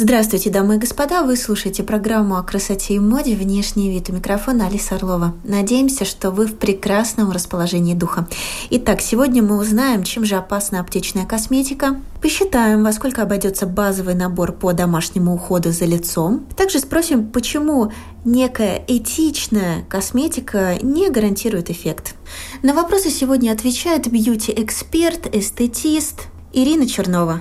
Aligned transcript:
Здравствуйте, 0.00 0.50
дамы 0.50 0.76
и 0.76 0.78
господа! 0.78 1.24
Вы 1.24 1.36
слушаете 1.36 1.82
программу 1.82 2.36
о 2.36 2.44
красоте 2.44 2.94
и 2.94 2.98
моде 3.00 3.34
«Внешний 3.34 3.90
вид» 3.90 4.08
у 4.08 4.12
микрофона 4.12 4.68
Алиса 4.68 4.94
Орлова. 4.94 5.34
Надеемся, 5.42 6.04
что 6.04 6.30
вы 6.30 6.46
в 6.46 6.54
прекрасном 6.54 7.32
расположении 7.32 7.94
духа. 7.94 8.28
Итак, 8.70 9.00
сегодня 9.00 9.42
мы 9.42 9.58
узнаем, 9.58 10.04
чем 10.04 10.24
же 10.24 10.36
опасна 10.36 10.78
аптечная 10.78 11.26
косметика, 11.26 12.00
посчитаем, 12.22 12.84
во 12.84 12.92
сколько 12.92 13.22
обойдется 13.22 13.66
базовый 13.66 14.14
набор 14.14 14.52
по 14.52 14.72
домашнему 14.72 15.34
уходу 15.34 15.72
за 15.72 15.84
лицом, 15.86 16.46
также 16.56 16.78
спросим, 16.78 17.26
почему 17.26 17.90
некая 18.24 18.84
этичная 18.86 19.82
косметика 19.88 20.76
не 20.80 21.10
гарантирует 21.10 21.70
эффект. 21.70 22.14
На 22.62 22.72
вопросы 22.72 23.10
сегодня 23.10 23.50
отвечает 23.50 24.06
бьюти-эксперт, 24.06 25.34
эстетист 25.34 26.28
Ирина 26.52 26.86
Чернова. 26.86 27.40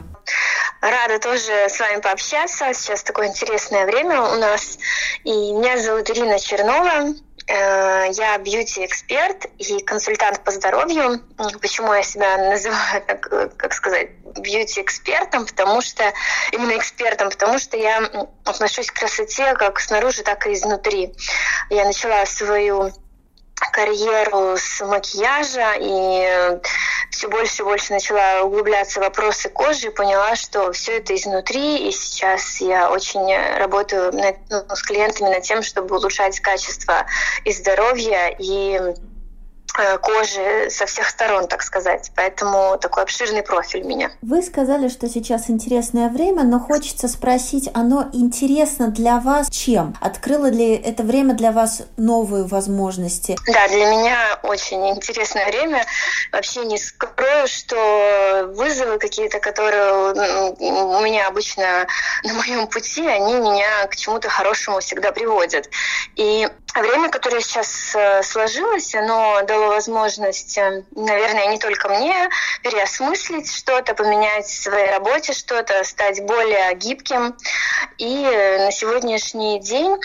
Рада 0.82 1.20
тоже 1.20 1.52
с 1.70 1.80
вами 1.80 2.02
пообщаться. 2.02 2.74
Сейчас 2.74 3.04
такое 3.04 3.28
интересное 3.28 3.86
время 3.86 4.22
у 4.22 4.36
нас. 4.36 4.78
И 5.24 5.32
меня 5.32 5.78
зовут 5.78 6.10
Ирина 6.10 6.40
Чернова. 6.40 7.14
Э, 7.48 8.10
я 8.12 8.38
бьюти-эксперт 8.38 9.46
и 9.58 9.82
консультант 9.84 10.44
по 10.44 10.52
здоровью. 10.52 11.22
Почему 11.62 11.94
я 11.94 12.04
себя 12.04 12.38
называю, 12.38 13.02
так, 13.08 13.58
как 13.58 13.74
сказать, 13.74 14.10
бьюти-экспертом? 14.38 15.46
Потому 15.46 15.82
что, 15.82 16.14
именно 16.52 16.78
экспертом, 16.78 17.30
потому 17.30 17.58
что 17.58 17.78
я 17.78 18.28
отношусь 18.44 18.92
к 18.92 19.00
красоте 19.00 19.54
как 19.54 19.80
снаружи, 19.80 20.24
так 20.24 20.46
и 20.46 20.54
изнутри. 20.54 21.16
Я 21.70 21.86
начала 21.86 22.26
свою 22.26 22.92
карьеру 23.72 24.56
с 24.58 24.86
макияжа 24.86 25.74
и 25.80 26.60
все 27.10 27.28
больше 27.28 27.62
и 27.62 27.66
больше 27.66 27.94
начала 27.94 28.44
углубляться 28.44 29.00
в 29.00 29.04
вопросы 29.04 29.50
кожи, 29.50 29.92
поняла, 29.92 30.36
что 30.36 30.72
все 30.72 30.98
это 30.98 31.16
изнутри, 31.16 31.88
и 31.88 31.92
сейчас 31.92 32.62
я 32.62 32.92
очень 32.92 33.36
работаю 33.58 34.14
над, 34.14 34.38
ну, 34.50 34.76
с 34.76 34.84
клиентами 34.84 35.30
над 35.30 35.44
тем, 35.44 35.64
чтобы 35.64 35.96
улучшать 35.96 36.40
качество 36.40 37.06
и 37.44 37.52
здоровье, 37.52 38.36
и 38.38 38.80
кожи 40.02 40.70
со 40.70 40.86
всех 40.86 41.10
сторон, 41.10 41.48
так 41.48 41.62
сказать. 41.62 42.12
Поэтому 42.16 42.78
такой 42.80 43.04
обширный 43.04 43.44
профиль 43.44 43.84
у 43.84 43.88
меня. 43.88 44.12
Вы 44.22 44.42
сказали, 44.42 44.88
что 44.88 45.08
сейчас 45.08 45.50
интересное 45.50 46.10
время, 46.10 46.44
но 46.44 46.60
хочется 46.60 47.08
спросить, 47.08 47.70
оно 47.74 48.10
интересно 48.14 48.88
для 48.88 49.20
вас 49.20 49.50
чем? 49.50 49.96
Открыло 50.02 50.50
ли 50.50 50.76
это 50.76 51.04
время 51.04 51.34
для 51.34 51.52
вас 51.52 51.84
новые 51.98 52.46
возможности? 52.46 53.36
Да, 53.48 53.68
для 53.68 53.86
меня 53.86 54.40
очень 54.44 54.90
интересное 54.90 55.46
время. 55.48 55.86
Вообще 56.32 56.66
не 56.66 56.78
скрою, 56.78 57.48
что 57.48 58.52
вызовы 58.56 58.98
какие-то, 58.98 59.40
которые 59.40 60.14
у 60.60 61.02
меня 61.02 61.28
обычно 61.28 61.88
на 62.24 62.34
моем 62.34 62.68
пути, 62.68 63.06
они 63.08 63.36
меня 63.36 63.88
к 63.88 63.96
чему-то 63.96 64.30
хорошему 64.30 64.80
всегда 64.80 65.12
приводят. 65.12 65.70
И 66.16 66.48
время, 66.82 67.10
которое 67.10 67.42
сейчас 67.42 67.96
э, 67.96 68.22
сложилось, 68.24 68.94
оно 68.96 69.42
дало 69.44 69.67
возможность, 69.68 70.58
э, 70.58 70.84
наверное, 70.92 71.48
не 71.48 71.60
только 71.60 71.90
мне, 71.90 72.30
переосмыслить 72.64 73.52
что-то, 73.52 73.94
поменять 73.94 74.46
в 74.46 74.64
своей 74.64 74.90
работе 74.90 75.34
что-то, 75.34 75.84
стать 75.84 76.24
более 76.26 76.74
гибким. 76.76 77.36
И 77.98 78.24
э, 78.24 78.66
на 78.66 78.72
сегодняшний 78.72 79.60
день 79.60 79.98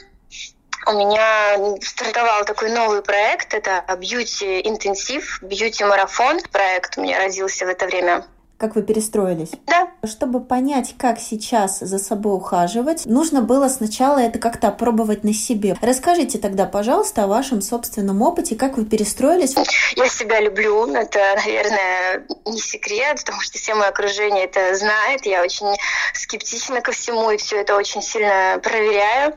у 0.87 0.93
меня 0.93 1.78
стартовал 1.81 2.45
такой 2.45 2.71
новый 2.71 3.03
проект, 3.03 3.55
это 3.55 3.84
Beauty 3.89 4.61
интенсив, 4.65 5.41
Beauty 5.43 5.87
марафон. 5.87 6.41
Проект 6.51 6.99
у 6.99 7.03
меня 7.03 7.19
родился 7.19 7.67
в 7.67 7.69
это 7.69 7.87
время 7.87 8.25
как 8.62 8.77
вы 8.77 8.83
перестроились. 8.83 9.50
Да. 9.67 9.89
Чтобы 10.06 10.41
понять, 10.41 10.95
как 10.97 11.19
сейчас 11.19 11.81
за 11.81 11.99
собой 11.99 12.37
ухаживать, 12.37 13.06
нужно 13.06 13.43
было 13.43 13.67
сначала 13.67 14.19
это 14.21 14.39
как-то 14.39 14.69
опробовать 14.69 15.25
на 15.25 15.34
себе. 15.34 15.75
Расскажите 15.83 16.39
тогда, 16.39 16.67
пожалуйста, 16.67 17.25
о 17.25 17.27
вашем 17.27 17.61
собственном 17.61 18.22
опыте, 18.22 18.55
как 18.55 18.77
вы 18.77 18.84
перестроились. 18.84 19.56
Я 19.97 20.09
себя 20.09 20.41
люблю, 20.41 20.87
это, 20.95 21.19
наверное, 21.45 22.25
не 22.47 22.61
секрет, 22.61 23.19
потому 23.25 23.41
что 23.41 23.59
все 23.59 23.75
мое 23.75 23.89
окружение 23.89 24.45
это 24.45 24.77
знает. 24.77 25.27
Я 25.27 25.43
очень 25.43 25.77
скептична 26.15 26.83
ко 26.83 26.93
всему 26.93 27.33
и 27.33 27.37
все 27.39 27.61
это 27.61 27.75
очень 27.75 28.01
сильно 28.01 28.61
проверяю. 28.62 29.37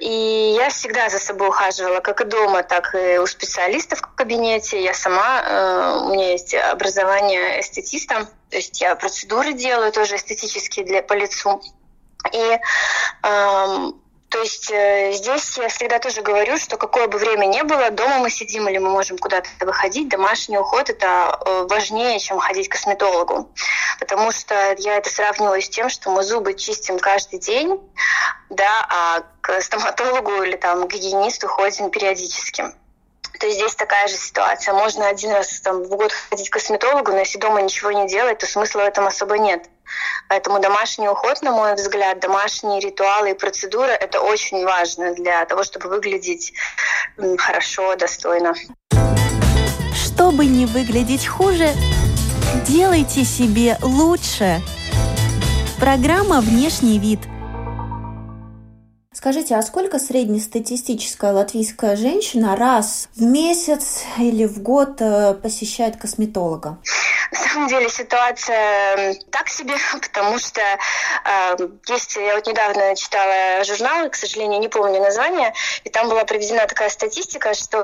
И 0.00 0.54
я 0.54 0.68
всегда 0.68 1.08
за 1.08 1.18
собой 1.18 1.48
ухаживала, 1.48 2.00
как 2.00 2.20
и 2.20 2.24
дома, 2.24 2.62
так 2.62 2.94
и 2.94 3.16
у 3.16 3.26
специалистов 3.26 4.00
в 4.00 4.14
кабинете. 4.14 4.84
Я 4.84 4.92
сама, 4.92 5.42
э, 5.42 5.98
у 6.04 6.12
меня 6.12 6.32
есть 6.32 6.54
образование 6.54 7.60
эстетиста, 7.60 8.28
то 8.50 8.56
есть 8.56 8.80
я 8.80 8.94
процедуры 8.96 9.52
делаю 9.52 9.92
тоже 9.92 10.16
эстетические 10.16 10.84
для 10.84 11.02
по 11.02 11.14
лицу. 11.14 11.60
И 12.32 12.58
эм, 13.22 14.00
то 14.28 14.40
есть 14.40 14.70
э, 14.70 15.12
здесь 15.12 15.56
я 15.56 15.68
всегда 15.68 15.98
тоже 15.98 16.20
говорю, 16.20 16.58
что 16.58 16.76
какое 16.76 17.06
бы 17.06 17.18
время 17.18 17.46
ни 17.46 17.62
было, 17.62 17.90
дома 17.90 18.18
мы 18.18 18.30
сидим 18.30 18.68
или 18.68 18.78
мы 18.78 18.90
можем 18.90 19.18
куда-то 19.18 19.48
выходить, 19.60 20.08
домашний 20.08 20.58
уход 20.58 20.90
это 20.90 21.38
э, 21.46 21.66
важнее, 21.70 22.18
чем 22.18 22.38
ходить 22.38 22.68
к 22.68 22.72
косметологу. 22.72 23.50
Потому 24.00 24.32
что 24.32 24.74
я 24.78 24.96
это 24.96 25.10
сравниваю 25.10 25.62
с 25.62 25.68
тем, 25.68 25.88
что 25.88 26.10
мы 26.10 26.22
зубы 26.24 26.54
чистим 26.54 26.98
каждый 26.98 27.38
день, 27.38 27.80
да, 28.50 28.86
а 28.88 29.22
к 29.40 29.60
стоматологу 29.60 30.42
или 30.42 30.56
там 30.56 30.88
к 30.88 30.92
гигиенисту 30.92 31.46
ходим 31.48 31.90
периодически. 31.90 32.64
То 33.40 33.50
здесь 33.50 33.74
такая 33.74 34.08
же 34.08 34.16
ситуация. 34.16 34.72
Можно 34.74 35.08
один 35.08 35.32
раз 35.32 35.60
там, 35.60 35.82
в 35.82 35.88
год 35.88 36.12
ходить 36.12 36.48
к 36.48 36.54
косметологу, 36.54 37.12
но 37.12 37.18
если 37.18 37.38
дома 37.38 37.60
ничего 37.60 37.92
не 37.92 38.08
делать, 38.08 38.38
то 38.38 38.46
смысла 38.46 38.80
в 38.80 38.84
этом 38.84 39.06
особо 39.06 39.38
нет. 39.38 39.68
Поэтому 40.28 40.58
домашний 40.58 41.08
уход, 41.08 41.42
на 41.42 41.52
мой 41.52 41.74
взгляд, 41.74 42.18
домашние 42.20 42.80
ритуалы 42.80 43.30
и 43.30 43.34
процедуры– 43.34 43.90
это 44.00 44.20
очень 44.20 44.64
важно 44.64 45.14
для 45.14 45.44
того, 45.44 45.64
чтобы 45.64 45.88
выглядеть 45.88 46.52
хорошо, 47.38 47.94
достойно. 47.96 48.54
Чтобы 49.94 50.46
не 50.46 50.66
выглядеть 50.66 51.26
хуже, 51.26 51.72
делайте 52.66 53.24
себе 53.24 53.76
лучше. 53.82 54.60
Программа 55.78 56.40
«Внешний 56.40 56.98
вид»– 56.98 57.20
Скажите, 59.16 59.56
а 59.56 59.62
сколько 59.62 59.98
среднестатистическая 59.98 61.32
латвийская 61.32 61.96
женщина 61.96 62.54
раз 62.54 63.08
в 63.16 63.22
месяц 63.22 64.02
или 64.18 64.44
в 64.44 64.60
год 64.60 65.00
э, 65.00 65.32
посещает 65.32 65.96
косметолога? 65.96 66.76
На 67.32 67.38
самом 67.38 67.68
деле 67.68 67.88
ситуация 67.88 69.16
так 69.30 69.48
себе, 69.48 69.74
потому 70.02 70.38
что 70.38 70.60
э, 70.60 71.56
есть, 71.88 72.14
я 72.16 72.34
вот 72.34 72.46
недавно 72.46 72.94
читала 72.94 73.64
журналы, 73.64 74.10
к 74.10 74.14
сожалению, 74.14 74.60
не 74.60 74.68
помню 74.68 75.00
название, 75.00 75.54
и 75.84 75.88
там 75.88 76.10
была 76.10 76.26
проведена 76.26 76.66
такая 76.66 76.90
статистика, 76.90 77.54
что 77.54 77.78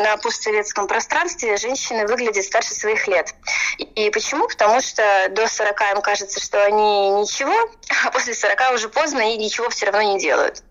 на 0.00 0.16
постсоветском 0.16 0.86
пространстве 0.86 1.58
женщины 1.58 2.06
выглядят 2.06 2.44
старше 2.44 2.72
своих 2.72 3.06
лет. 3.06 3.34
И 3.78 4.10
почему? 4.10 4.48
Потому 4.48 4.80
что 4.80 5.02
до 5.30 5.46
40 5.46 5.80
им 5.94 6.00
кажется, 6.00 6.40
что 6.40 6.64
они 6.64 7.10
ничего, 7.10 7.54
а 8.06 8.10
после 8.10 8.34
40 8.34 8.72
уже 8.74 8.88
поздно 8.88 9.20
и 9.34 9.36
ничего 9.36 9.68
все 9.68 9.86
равно 9.86 10.14
не 10.14 10.18
делают. 10.18 10.47
but 10.48 10.62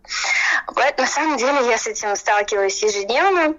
На 0.97 1.07
самом 1.07 1.38
деле 1.38 1.69
я 1.69 1.78
с 1.78 1.88
этим 1.88 2.16
сталкиваюсь 2.16 2.81
ежедневно, 2.84 3.55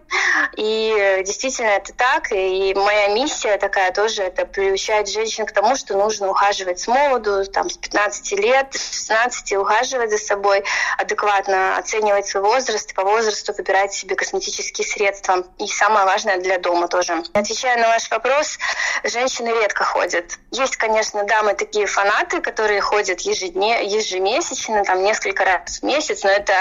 и 0.56 1.23
действительно 1.25 1.69
это 1.69 1.93
так, 1.93 2.32
и 2.32 2.75
моя 2.75 3.08
миссия 3.08 3.56
такая 3.58 3.93
тоже, 3.93 4.23
это 4.23 4.44
приучать 4.44 5.11
женщин 5.11 5.46
к 5.46 5.52
тому, 5.52 5.76
что 5.76 5.96
нужно 5.96 6.28
ухаживать 6.28 6.81
с 6.81 6.87
молоду, 6.87 7.44
там, 7.46 7.70
с 7.70 7.76
15 7.76 8.32
лет, 8.32 8.75
с 8.75 9.08
16 9.08 9.52
ухаживать 9.52 10.11
за 10.11 10.19
собой, 10.19 10.64
адекватно 10.96 11.76
оценивать 11.76 12.26
свой 12.26 12.43
возраст, 12.43 12.94
по 12.94 13.05
возрасту 13.05 13.52
выбирать 13.56 13.93
себе 13.93 14.17
косметические 14.17 14.87
средства. 14.87 15.44
И 15.58 15.67
самое 15.67 16.06
важное 16.06 16.38
для 16.38 16.58
дома 16.58 16.88
тоже. 16.88 17.23
Отвечая 17.32 17.78
на 17.78 17.88
ваш 17.88 18.11
вопрос, 18.11 18.58
женщины 19.05 19.49
редко 19.49 19.84
ходят. 19.84 20.38
Есть, 20.50 20.76
конечно, 20.76 21.25
дамы 21.25 21.55
такие 21.55 21.87
фанаты, 21.87 22.40
которые 22.40 22.81
ходят 22.81 23.20
ежедне, 23.20 23.84
ежемесячно, 23.84 24.84
там 24.84 25.02
несколько 25.02 25.44
раз 25.44 25.81
в 25.81 25.82
месяц, 25.82 26.23
но 26.25 26.31
это 26.38 26.55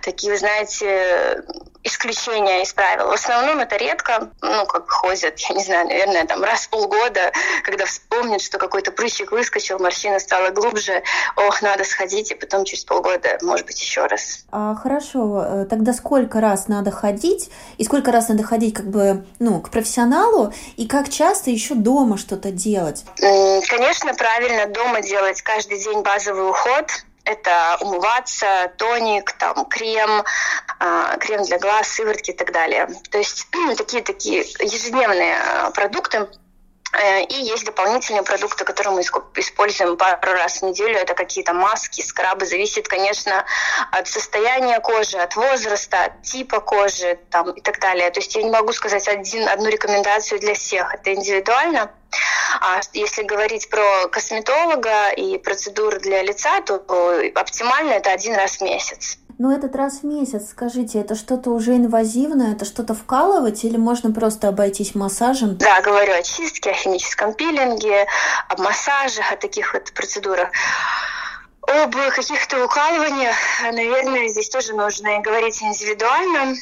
такие, 0.00 0.32
вы 0.32 0.38
знаете, 0.38 1.44
исключения 1.84 2.62
из 2.62 2.72
правил. 2.72 3.08
В 3.08 3.12
основном 3.12 3.60
это 3.60 3.76
редко, 3.76 4.30
ну, 4.40 4.64
как 4.66 4.90
ходят, 4.90 5.38
я 5.38 5.54
не 5.54 5.62
знаю, 5.62 5.86
наверное, 5.86 6.24
там 6.24 6.42
раз 6.42 6.62
в 6.62 6.70
полгода, 6.70 7.30
когда 7.62 7.84
вспомнят, 7.84 8.40
что 8.40 8.58
какой-то 8.58 8.90
прыщик 8.90 9.32
выскочил, 9.32 9.78
морщина 9.78 10.18
стала 10.18 10.50
глубже, 10.50 11.02
ох, 11.36 11.60
надо 11.60 11.84
сходить, 11.84 12.30
и 12.30 12.34
потом 12.34 12.64
через 12.64 12.84
полгода, 12.84 13.38
может 13.42 13.66
быть, 13.66 13.80
еще 13.80 14.06
раз. 14.06 14.44
А, 14.50 14.74
хорошо, 14.74 15.44
э, 15.46 15.66
тогда 15.68 15.92
сколько 15.92 16.40
раз 16.40 16.68
надо 16.68 16.90
ходить, 16.90 17.50
и 17.76 17.84
сколько 17.84 18.10
раз 18.10 18.28
надо 18.28 18.42
ходить 18.44 18.74
как 18.74 18.86
бы, 18.86 19.26
ну, 19.38 19.60
к 19.60 19.70
профессионалу, 19.70 20.54
и 20.76 20.88
как 20.88 21.10
часто 21.10 21.50
еще 21.50 21.74
дома 21.74 22.16
что-то 22.16 22.50
делать? 22.50 23.04
Конечно, 23.68 24.14
правильно 24.14 24.66
дома 24.66 25.02
делать 25.02 25.42
каждый 25.42 25.82
день 25.82 26.00
базовый 26.00 26.48
уход, 26.48 26.86
это 27.24 27.78
умываться, 27.80 28.72
тоник, 28.76 29.32
там, 29.32 29.64
крем, 29.66 30.24
э, 30.80 31.16
крем 31.20 31.42
для 31.44 31.58
глаз, 31.58 31.88
сыворотки 31.88 32.30
и 32.30 32.36
так 32.36 32.52
далее. 32.52 32.88
То 33.10 33.18
есть 33.18 33.46
такие 33.76 34.02
такие 34.02 34.40
ежедневные 34.60 35.36
а, 35.36 35.70
продукты, 35.70 36.28
и 37.28 37.34
есть 37.34 37.64
дополнительные 37.64 38.22
продукты, 38.22 38.64
которые 38.64 38.94
мы 38.94 39.00
используем 39.00 39.96
пару 39.96 40.32
раз 40.32 40.60
в 40.60 40.62
неделю. 40.62 40.96
Это 40.96 41.14
какие-то 41.14 41.52
маски, 41.52 42.00
скрабы. 42.02 42.46
Зависит, 42.46 42.88
конечно, 42.88 43.44
от 43.90 44.08
состояния 44.08 44.78
кожи, 44.80 45.18
от 45.18 45.34
возраста, 45.36 46.04
от 46.04 46.22
типа 46.22 46.60
кожи 46.60 47.18
там, 47.30 47.50
и 47.50 47.60
так 47.60 47.80
далее. 47.80 48.10
То 48.10 48.20
есть 48.20 48.34
я 48.34 48.42
не 48.42 48.50
могу 48.50 48.72
сказать 48.72 49.08
один, 49.08 49.48
одну 49.48 49.68
рекомендацию 49.68 50.40
для 50.40 50.54
всех. 50.54 50.94
Это 50.94 51.14
индивидуально. 51.14 51.90
А 52.60 52.80
если 52.92 53.24
говорить 53.24 53.68
про 53.68 54.08
косметолога 54.08 55.10
и 55.10 55.38
процедуры 55.38 55.98
для 55.98 56.22
лица, 56.22 56.60
то 56.60 56.76
оптимально 57.34 57.94
это 57.94 58.12
один 58.12 58.34
раз 58.36 58.58
в 58.58 58.60
месяц. 58.60 59.18
Но 59.38 59.52
этот 59.52 59.74
раз 59.74 60.00
в 60.00 60.04
месяц, 60.04 60.50
скажите, 60.50 61.00
это 61.00 61.14
что-то 61.14 61.50
уже 61.50 61.76
инвазивное, 61.76 62.52
это 62.52 62.64
что-то 62.64 62.94
вкалывать 62.94 63.64
или 63.64 63.76
можно 63.76 64.12
просто 64.12 64.48
обойтись 64.48 64.94
массажем? 64.94 65.56
Да, 65.56 65.80
говорю 65.80 66.12
о 66.12 66.22
чистке, 66.22 66.70
о 66.70 66.74
химическом 66.74 67.34
пилинге, 67.34 68.06
об 68.48 68.60
массажах, 68.60 69.32
о 69.32 69.36
таких 69.36 69.74
вот 69.74 69.92
процедурах. 69.92 70.50
Об 71.62 71.94
каких-то 72.14 72.64
укалываниях, 72.64 73.36
наверное, 73.62 74.28
здесь 74.28 74.50
тоже 74.50 74.74
нужно 74.74 75.20
говорить 75.20 75.62
индивидуально 75.62 76.54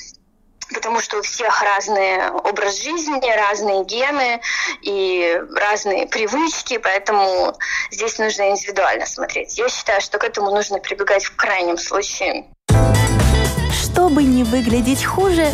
потому 0.73 1.01
что 1.01 1.19
у 1.19 1.23
всех 1.23 1.63
разный 1.63 2.31
образ 2.31 2.83
жизни, 2.83 3.37
разные 3.37 3.85
гены 3.85 4.41
и 4.81 5.41
разные 5.55 6.07
привычки, 6.07 6.79
поэтому 6.79 7.55
здесь 7.91 8.19
нужно 8.19 8.51
индивидуально 8.51 9.07
смотреть. 9.07 9.59
Я 9.59 9.69
считаю, 9.69 10.01
что 10.01 10.19
к 10.19 10.25
этому 10.25 10.51
нужно 10.51 10.79
прибегать 10.79 11.25
в 11.25 11.37
крайнем 11.37 11.79
случае. 11.79 12.47
Чтобы 13.83 14.23
не 14.23 14.45
выглядеть 14.45 15.05
хуже, 15.05 15.51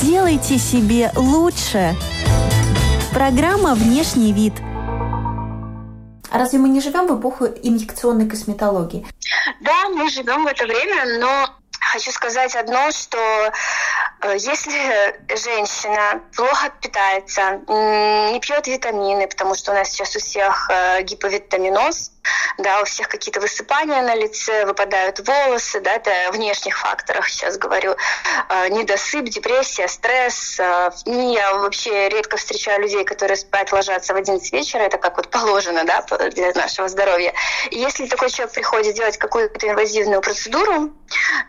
делайте 0.00 0.58
себе 0.58 1.10
лучше. 1.16 1.94
Программа 3.12 3.74
«Внешний 3.74 4.32
вид». 4.32 4.52
А 6.30 6.38
разве 6.38 6.58
мы 6.58 6.68
не 6.68 6.80
живем 6.80 7.06
в 7.06 7.18
эпоху 7.18 7.46
инъекционной 7.46 8.28
косметологии? 8.28 9.06
Да, 9.60 9.88
мы 9.88 10.10
живем 10.10 10.44
в 10.44 10.46
это 10.46 10.64
время, 10.64 11.18
но 11.18 11.48
хочу 11.80 12.12
сказать 12.12 12.54
одно, 12.54 12.90
что 12.90 13.18
если 14.24 15.36
женщина 15.36 16.22
плохо 16.34 16.70
питается, 16.80 17.60
не 17.68 18.40
пьет 18.40 18.66
витамины, 18.66 19.26
потому 19.28 19.54
что 19.54 19.72
у 19.72 19.74
нас 19.74 19.90
сейчас 19.90 20.16
у 20.16 20.18
всех 20.18 20.68
э, 20.70 21.02
гиповитаминоз, 21.02 22.12
да, 22.58 22.82
у 22.82 22.84
всех 22.84 23.08
какие-то 23.08 23.40
высыпания 23.40 24.02
на 24.02 24.14
лице, 24.14 24.66
выпадают 24.66 25.20
волосы, 25.26 25.80
да, 25.80 25.92
это 25.92 26.10
о 26.28 26.32
внешних 26.32 26.78
факторах 26.78 27.28
сейчас 27.28 27.56
говорю, 27.56 27.96
э, 28.48 28.68
недосып, 28.68 29.24
депрессия, 29.24 29.88
стресс. 29.88 30.58
Я 30.58 31.54
вообще 31.54 32.08
редко 32.08 32.36
встречаю 32.36 32.82
людей, 32.82 33.04
которые 33.04 33.36
спать 33.36 33.72
ложатся 33.72 34.12
в 34.12 34.16
11 34.16 34.52
вечера, 34.52 34.82
это 34.82 34.98
как 34.98 35.16
вот 35.16 35.28
положено, 35.28 35.84
да, 35.84 36.04
для 36.30 36.52
нашего 36.52 36.88
здоровья. 36.88 37.32
И 37.70 37.78
если 37.78 38.06
такой 38.06 38.30
человек 38.30 38.54
приходит 38.54 38.94
делать 38.96 39.18
какую-то 39.18 39.66
инвазивную 39.68 40.20
процедуру, 40.20 40.90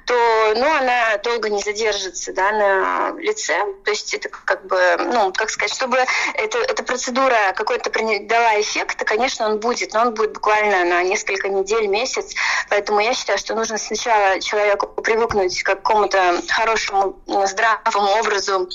то, 0.06 0.54
ну, 0.56 0.74
она 0.75 1.18
долго 1.18 1.50
не 1.50 1.62
задержится, 1.62 2.33
да, 2.33 2.51
на 2.51 3.19
лице. 3.19 3.57
То 3.83 3.92
есть 3.92 4.13
это 4.13 4.30
как 4.30 4.66
бы, 4.66 4.80
ну, 4.98 5.33
как 5.33 5.50
сказать, 5.50 5.74
чтобы 5.74 5.98
это, 6.36 6.60
эта 6.60 6.83
процедура 6.83 7.54
какой-то 7.56 7.89
дала 7.89 8.62
эффект, 8.62 8.98
то, 8.98 9.06
конечно, 9.06 9.48
он 9.48 9.60
будет, 9.60 9.94
но 9.94 10.01
он 10.01 10.13
будет 10.13 10.33
буквально 10.33 10.59
на 10.62 11.04
несколько 11.04 11.50
недель, 11.50 11.88
месяц. 11.88 12.34
Поэтому 12.70 13.00
я 13.00 13.14
считаю, 13.14 13.38
что 13.38 13.56
нужно 13.56 13.78
сначала 13.78 14.40
человеку 14.40 14.88
привыкнуть 15.02 15.62
к 15.64 15.66
какому-то 15.66 16.42
хорошему, 16.50 17.20
здравому 17.26 18.10
образу 18.20 18.70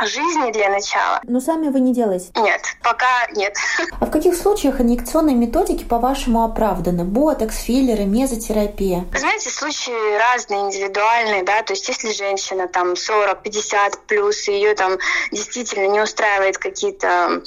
жизни 0.00 0.50
для 0.52 0.68
начала. 0.68 1.20
Но 1.24 1.40
сами 1.40 1.68
вы 1.68 1.80
не 1.80 1.92
делаете? 1.92 2.30
Нет, 2.36 2.62
пока 2.82 3.26
нет. 3.34 3.56
А 4.00 4.06
в 4.06 4.10
каких 4.10 4.34
случаях 4.34 4.80
инъекционные 4.80 5.36
методики, 5.36 5.84
по-вашему, 5.84 6.44
оправданы? 6.44 7.04
Ботокс, 7.04 7.56
филлеры, 7.58 8.04
мезотерапия? 8.04 9.04
Знаете, 9.14 9.50
случаи 9.50 10.18
разные, 10.18 10.60
индивидуальные, 10.60 11.44
да, 11.44 11.62
то 11.62 11.72
есть 11.72 11.86
если 11.88 12.12
женщина 12.12 12.66
там 12.68 12.94
40-50 12.94 13.98
плюс, 14.08 14.48
и 14.48 14.52
ее 14.52 14.74
там 14.74 14.98
действительно 15.30 15.86
не 15.86 16.00
устраивает 16.00 16.58
какие-то 16.58 17.08
Э, 17.12 17.40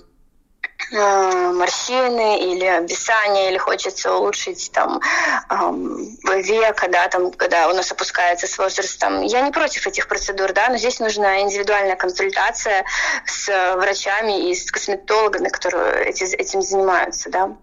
морщины 0.92 2.40
или 2.52 2.66
обвисание, 2.66 3.50
или 3.50 3.58
хочется 3.58 4.14
улучшить 4.14 4.72
там 4.74 5.02
века, 5.50 6.88
да, 6.90 7.08
там, 7.08 7.32
когда 7.32 7.70
у 7.70 7.74
нас 7.74 7.92
опускается 7.92 8.48
с 8.48 8.58
возрастом. 8.58 9.22
Я 9.22 9.42
не 9.42 9.52
против 9.52 9.88
этих 9.88 10.08
процедур, 10.08 10.54
да, 10.54 10.70
но 10.70 10.78
здесь 10.78 11.00
нужна 11.00 11.42
индивидуальная 11.42 11.96
консультация 11.96 12.86
с 13.26 13.76
врачами 13.76 14.50
и 14.50 14.56
с 14.56 14.72
косметологами, 14.72 15.50
которые 15.50 16.06
этим 16.06 16.62
занимаются, 16.62 17.30
да. 17.30 17.56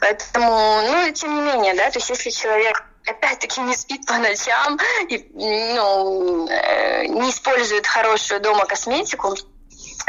Поэтому, 0.00 0.82
ну, 0.86 1.10
тем 1.12 1.34
не 1.34 1.40
менее, 1.40 1.74
да, 1.74 1.90
то 1.90 1.98
есть 1.98 2.10
если 2.10 2.30
человек 2.30 2.84
опять-таки 3.06 3.60
не 3.60 3.74
спит 3.74 4.06
по 4.06 4.18
ночам 4.18 4.78
и 5.08 5.30
ну, 5.34 6.46
э, 6.48 7.06
не 7.06 7.30
использует 7.30 7.86
хорошую 7.86 8.40
дома 8.40 8.66
косметику, 8.66 9.34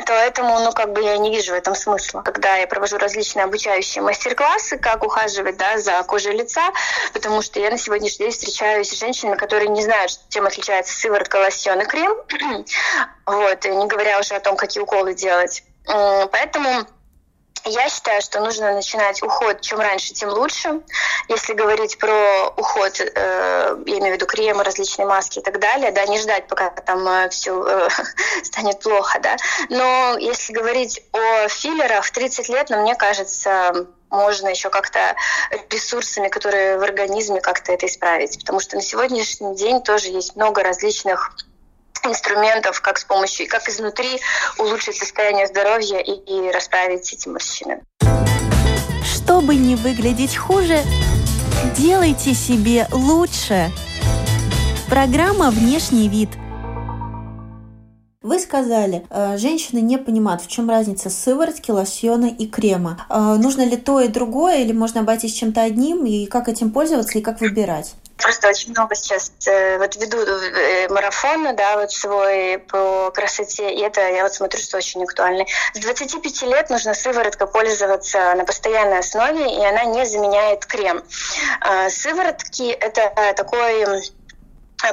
Поэтому, 0.05 0.59
ну, 0.59 0.71
как 0.71 0.93
бы 0.93 1.01
я 1.01 1.17
не 1.17 1.31
вижу 1.31 1.51
в 1.51 1.55
этом 1.55 1.75
смысла. 1.75 2.21
Когда 2.21 2.55
я 2.55 2.67
провожу 2.67 2.97
различные 2.97 3.43
обучающие 3.43 4.01
мастер-классы, 4.01 4.77
как 4.77 5.03
ухаживать, 5.03 5.57
да, 5.57 5.77
за 5.77 6.03
кожей 6.03 6.35
лица, 6.35 6.71
потому 7.13 7.41
что 7.41 7.59
я 7.59 7.69
на 7.69 7.77
сегодняшний 7.77 8.25
день 8.25 8.31
встречаюсь 8.31 8.89
с 8.89 8.99
женщинами, 8.99 9.35
которые 9.35 9.69
не 9.69 9.83
знают, 9.83 10.11
чем 10.29 10.45
отличается 10.45 10.97
сыворотка, 10.97 11.37
лосьон 11.37 11.81
и 11.81 11.85
крем, 11.85 12.15
вот, 13.25 13.65
и 13.65 13.69
не 13.69 13.87
говоря 13.87 14.19
уже 14.19 14.35
о 14.35 14.39
том, 14.39 14.55
какие 14.55 14.81
уколы 14.81 15.13
делать. 15.13 15.63
Поэтому 15.85 16.85
я 17.65 17.89
считаю, 17.89 18.21
что 18.21 18.39
нужно 18.39 18.73
начинать 18.73 19.21
уход 19.21 19.61
чем 19.61 19.79
раньше, 19.79 20.13
тем 20.13 20.29
лучше. 20.29 20.81
Если 21.27 21.53
говорить 21.53 21.97
про 21.97 22.49
уход, 22.57 22.99
э, 22.99 23.77
я 23.85 23.97
имею 23.99 24.13
в 24.13 24.15
виду 24.15 24.25
кремы, 24.25 24.63
различные 24.63 25.05
маски 25.05 25.39
и 25.39 25.41
так 25.41 25.59
далее, 25.59 25.91
да, 25.91 26.05
не 26.05 26.19
ждать, 26.19 26.47
пока 26.47 26.69
там 26.69 27.07
э, 27.07 27.29
все 27.29 27.63
э, 27.63 27.89
станет 28.43 28.79
плохо, 28.79 29.19
да. 29.19 29.35
Но 29.69 30.17
если 30.19 30.53
говорить 30.53 31.01
о 31.11 31.47
филлерах, 31.47 32.05
в 32.05 32.11
30 32.11 32.49
лет, 32.49 32.69
ну, 32.69 32.81
мне 32.81 32.95
кажется, 32.95 33.87
можно 34.09 34.49
еще 34.49 34.69
как-то 34.69 35.15
ресурсами, 35.69 36.29
которые 36.29 36.77
в 36.77 36.83
организме 36.83 37.41
как-то 37.41 37.71
это 37.71 37.85
исправить. 37.85 38.39
Потому 38.39 38.59
что 38.59 38.75
на 38.75 38.81
сегодняшний 38.81 39.55
день 39.55 39.81
тоже 39.81 40.07
есть 40.07 40.35
много 40.35 40.63
различных 40.63 41.35
инструментов, 42.05 42.81
как 42.81 42.97
с 42.97 43.05
помощью, 43.05 43.47
как 43.47 43.67
изнутри 43.67 44.19
улучшить 44.57 44.95
состояние 44.95 45.47
здоровья 45.47 45.99
и, 45.99 46.11
и 46.11 46.51
расправить 46.51 47.11
эти 47.13 47.27
морщины. 47.27 47.81
Чтобы 49.03 49.55
не 49.55 49.75
выглядеть 49.75 50.35
хуже, 50.35 50.81
делайте 51.77 52.33
себе 52.33 52.87
лучше. 52.91 53.71
Программа 54.89 55.51
«Внешний 55.51 56.09
вид». 56.09 56.29
Вы 58.21 58.37
сказали, 58.39 59.05
э, 59.09 59.37
женщины 59.37 59.79
не 59.79 59.97
понимают, 59.97 60.41
в 60.41 60.47
чем 60.47 60.69
разница 60.69 61.09
сыворотки, 61.09 61.71
лосьона 61.71 62.25
и 62.25 62.47
крема. 62.47 63.05
Э, 63.09 63.37
нужно 63.39 63.63
ли 63.63 63.77
то 63.77 64.01
и 64.01 64.09
другое, 64.09 64.57
или 64.57 64.73
можно 64.73 65.01
обойтись 65.01 65.33
чем-то 65.33 65.61
одним, 65.61 66.05
и 66.05 66.25
как 66.25 66.49
этим 66.49 66.71
пользоваться, 66.71 67.17
и 67.17 67.21
как 67.21 67.39
выбирать? 67.39 67.95
Просто 68.21 68.49
очень 68.49 68.71
много 68.71 68.95
сейчас 68.95 69.31
э, 69.47 69.77
вот 69.77 69.95
веду 69.95 70.17
э, 70.17 70.89
марафон, 70.89 71.55
да, 71.55 71.77
вот 71.77 71.91
свой 71.91 72.57
по 72.57 73.11
красоте, 73.11 73.73
и 73.73 73.79
это 73.79 74.01
я 74.01 74.23
вот 74.23 74.33
смотрю, 74.33 74.59
что 74.59 74.77
очень 74.77 75.03
актуально. 75.03 75.45
С 75.73 75.79
25 75.79 76.41
лет 76.43 76.69
нужно 76.69 76.93
сыворотка 76.93 77.47
пользоваться 77.47 78.33
на 78.35 78.43
постоянной 78.43 78.99
основе, 78.99 79.55
и 79.55 79.65
она 79.65 79.85
не 79.85 80.05
заменяет 80.05 80.65
крем. 80.65 81.01
Э, 81.61 81.89
сыворотки— 81.89 82.69
это 82.71 83.33
такой 83.35 83.85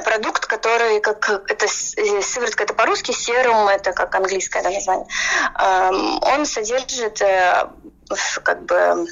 продукт, 0.03 0.45
который 0.45 1.01
как 1.01 1.29
это 1.49 1.67
сыворотка, 1.67 2.63
это 2.63 2.73
по-русски 2.73 3.11
серум, 3.11 3.67
это 3.67 3.91
как 3.91 4.15
английское 4.15 4.63
да, 4.63 4.69
название. 4.69 5.07
Он 6.21 6.45
содержит 6.45 7.21
как 8.43 8.63
бы 8.63 9.07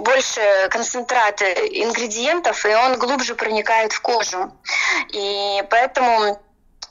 больше 0.00 0.40
концентрат 0.70 1.42
ингредиентов, 1.42 2.64
и 2.66 2.74
он 2.74 2.98
глубже 2.98 3.34
проникает 3.34 3.92
в 3.92 4.00
кожу. 4.00 4.52
И 5.12 5.64
поэтому 5.70 6.40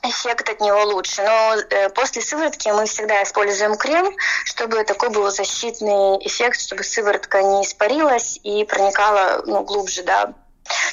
эффект 0.02 0.48
от 0.48 0.60
него 0.60 0.82
лучше. 0.84 1.22
Но 1.22 1.56
э, 1.56 1.88
после 1.90 2.22
сыворотки 2.22 2.68
мы 2.68 2.86
всегда 2.86 3.22
используем 3.22 3.76
крем, 3.76 4.16
чтобы 4.44 4.84
такой 4.84 5.10
был 5.10 5.30
защитный 5.30 6.18
эффект, 6.26 6.60
чтобы 6.60 6.84
сыворотка 6.84 7.42
не 7.42 7.62
испарилась 7.62 8.40
и 8.42 8.64
проникала 8.64 9.42
ну, 9.46 9.62
глубже, 9.62 10.02
да, 10.02 10.32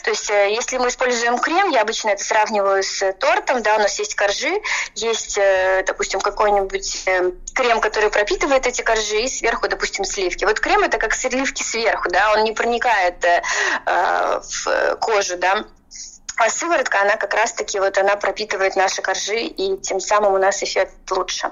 то 0.04 0.10
есть, 0.10 0.30
э, 0.30 0.54
если 0.54 0.78
мы 0.78 0.88
используем 0.88 1.38
крем, 1.40 1.70
я 1.70 1.82
обычно 1.82 2.10
это 2.10 2.24
сравниваю 2.24 2.84
с 2.84 3.12
тортом, 3.14 3.62
да, 3.62 3.76
у 3.76 3.80
нас 3.80 3.98
есть 4.00 4.16
коржи, 4.16 4.62
есть, 4.96 5.38
э, 5.38 5.84
допустим, 5.86 6.20
какой-нибудь 6.20 7.04
э, 7.08 7.32
крем, 7.54 7.82
который 7.82 8.10
пропитывает 8.10 8.66
эти 8.68 8.82
коржи, 8.82 9.22
и 9.22 9.28
сверху, 9.28 9.68
допустим, 9.68 10.06
сливки. 10.06 10.46
Вот 10.46 10.60
крем 10.60 10.84
это 10.84 10.98
как 10.98 11.14
сливки 11.14 11.64
сверху, 11.64 12.10
да, 12.10 12.34
он 12.34 12.44
не 12.44 12.52
проникает 12.52 13.24
э, 13.26 13.42
в 13.86 14.96
кожу, 14.98 15.38
да. 15.38 15.66
А 16.38 16.50
сыворотка, 16.50 17.02
она 17.02 17.18
как 17.18 17.34
раз-таки 17.34 17.80
вот 17.80 17.98
она 17.98 18.16
пропитывает 18.16 18.76
наши 18.76 19.02
коржи, 19.02 19.40
и 19.40 19.78
тем 19.78 20.00
самым 20.00 20.34
у 20.34 20.38
нас 20.38 20.62
эффект 20.62 20.94
лучше 21.10 21.52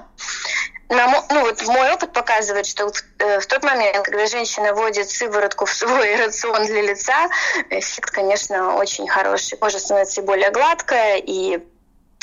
ну, 0.88 1.40
вот 1.40 1.66
мой 1.66 1.92
опыт 1.92 2.12
показывает, 2.12 2.66
что 2.66 2.88
в, 2.88 3.04
э, 3.18 3.40
в 3.40 3.46
тот 3.46 3.64
момент, 3.64 4.04
когда 4.04 4.26
женщина 4.26 4.72
вводит 4.72 5.10
сыворотку 5.10 5.64
в 5.64 5.72
свой 5.72 6.16
рацион 6.24 6.66
для 6.66 6.82
лица, 6.82 7.28
эффект, 7.70 8.10
конечно, 8.10 8.76
очень 8.76 9.08
хороший. 9.08 9.58
Кожа 9.58 9.78
становится 9.78 10.22
более 10.22 10.50
гладкая, 10.50 11.16
и 11.16 11.60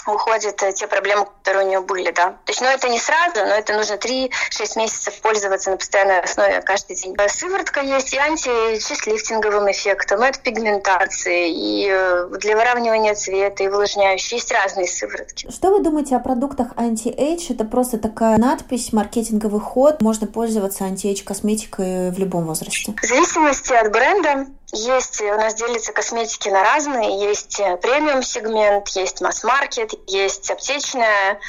уходят 0.07 0.61
э, 0.63 0.73
те 0.73 0.87
проблемы, 0.87 1.27
которые 1.39 1.65
у 1.65 1.69
нее 1.69 1.81
были, 1.81 2.11
да. 2.11 2.31
То 2.45 2.51
есть, 2.51 2.61
ну, 2.61 2.67
это 2.67 2.89
не 2.89 2.99
сразу, 2.99 3.35
но 3.35 3.55
это 3.55 3.73
нужно 3.73 3.93
3-6 3.93 4.29
месяцев 4.77 5.21
пользоваться 5.21 5.71
на 5.71 5.77
постоянной 5.77 6.19
основе 6.19 6.61
каждый 6.61 6.95
день. 6.95 7.15
Э, 7.17 7.27
сыворотка 7.29 7.81
есть 7.81 8.13
и 8.13 8.17
античислифтинговым 8.17 9.71
эффектом, 9.71 10.23
и 10.23 10.27
от 10.27 10.39
пигментации, 10.39 11.51
и 11.51 11.87
э, 11.89 12.27
для 12.39 12.55
выравнивания 12.55 13.15
цвета, 13.15 13.63
и 13.63 13.67
увлажняющие. 13.67 14.37
Есть 14.37 14.51
разные 14.51 14.87
сыворотки. 14.87 15.49
Что 15.51 15.71
вы 15.71 15.83
думаете 15.83 16.15
о 16.15 16.19
продуктах 16.19 16.69
anti-age? 16.75 17.51
Это 17.51 17.65
просто 17.65 17.97
такая 17.97 18.37
надпись, 18.37 18.93
маркетинговый 18.93 19.61
ход. 19.61 20.01
Можно 20.01 20.27
пользоваться 20.27 20.85
anti-age 20.85 21.23
косметикой 21.23 22.11
в 22.11 22.19
любом 22.19 22.45
возрасте. 22.45 22.93
В 23.01 23.05
зависимости 23.05 23.73
от 23.73 23.91
бренда 23.91 24.47
есть, 24.71 25.21
у 25.21 25.35
нас 25.35 25.53
делятся 25.55 25.93
косметики 25.93 26.49
на 26.49 26.63
разные. 26.63 27.19
Есть 27.27 27.59
э, 27.59 27.77
премиум 27.77 28.23
сегмент, 28.23 28.89
есть 28.89 29.21
масс-маркет, 29.21 29.91
есть 30.07 30.49
аптечная, 30.49 31.39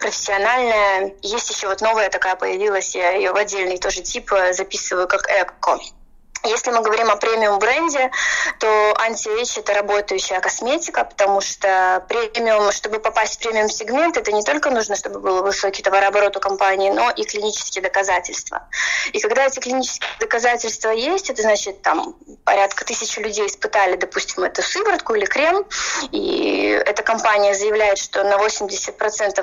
профессиональная. 0.00 1.14
Есть 1.22 1.50
еще 1.50 1.68
вот 1.68 1.80
новая 1.80 2.10
такая 2.10 2.36
появилась, 2.36 2.94
я 2.94 3.12
ее 3.12 3.32
в 3.32 3.36
отдельный 3.36 3.78
тоже 3.78 4.02
тип 4.02 4.32
э, 4.32 4.52
записываю 4.52 5.08
как 5.08 5.26
эко. 5.28 5.78
Если 6.44 6.70
мы 6.70 6.82
говорим 6.82 7.10
о 7.10 7.16
премиум 7.16 7.58
бренде, 7.58 8.10
то 8.58 8.94
anti-age 8.98 9.58
это 9.58 9.72
работающая 9.72 10.40
косметика, 10.40 11.04
потому 11.04 11.40
что 11.40 12.04
премиум, 12.08 12.70
чтобы 12.70 12.98
попасть 12.98 13.36
в 13.36 13.38
премиум 13.38 13.70
сегмент, 13.70 14.18
это 14.18 14.30
не 14.30 14.42
только 14.42 14.70
нужно, 14.70 14.94
чтобы 14.94 15.20
был 15.20 15.42
высокий 15.42 15.82
товарооборот 15.82 16.36
у 16.36 16.40
компании, 16.40 16.90
но 16.90 17.10
и 17.10 17.24
клинические 17.24 17.82
доказательства. 17.82 18.68
И 19.12 19.20
когда 19.20 19.46
эти 19.46 19.58
клинические 19.58 20.08
доказательства 20.20 20.90
есть, 20.90 21.30
это 21.30 21.40
значит, 21.40 21.80
там 21.80 22.14
порядка 22.44 22.84
тысячи 22.84 23.18
людей 23.20 23.46
испытали, 23.46 23.96
допустим, 23.96 24.44
эту 24.44 24.62
сыворотку 24.62 25.14
или 25.14 25.24
крем, 25.24 25.64
и 26.10 26.82
эта 26.84 27.02
компания 27.02 27.54
заявляет, 27.54 27.98
что 27.98 28.22
на 28.22 28.36
80% 28.36 29.38
а, 29.38 29.42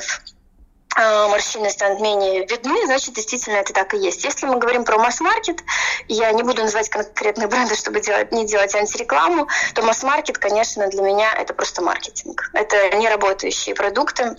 морщины 0.98 1.70
станут 1.70 2.02
менее 2.02 2.46
видны, 2.46 2.86
значит, 2.86 3.14
действительно 3.14 3.58
это 3.58 3.74
так 3.74 3.94
и 3.94 3.98
есть. 3.98 4.24
Если 4.24 4.46
мы 4.46 4.58
говорим 4.58 4.84
про 4.84 4.98
масс-маркет, 4.98 5.64
я 6.08 6.32
не 6.32 6.44
буду 6.44 6.62
называть 6.64 6.90
конкретные 6.90 7.48
бренды, 7.50 7.76
чтобы 7.76 8.02
делать, 8.02 8.32
не 8.32 8.46
делать 8.46 8.76
антирекламу, 8.76 9.48
то 9.74 9.82
масс-маркет, 9.84 10.38
конечно, 10.38 10.88
для 10.88 11.02
меня 11.02 11.34
это 11.34 11.54
просто 11.54 11.82
маркетинг. 11.82 12.50
Это 12.54 12.96
не 12.98 13.08
работающие 13.08 13.74
продукты. 13.74 14.36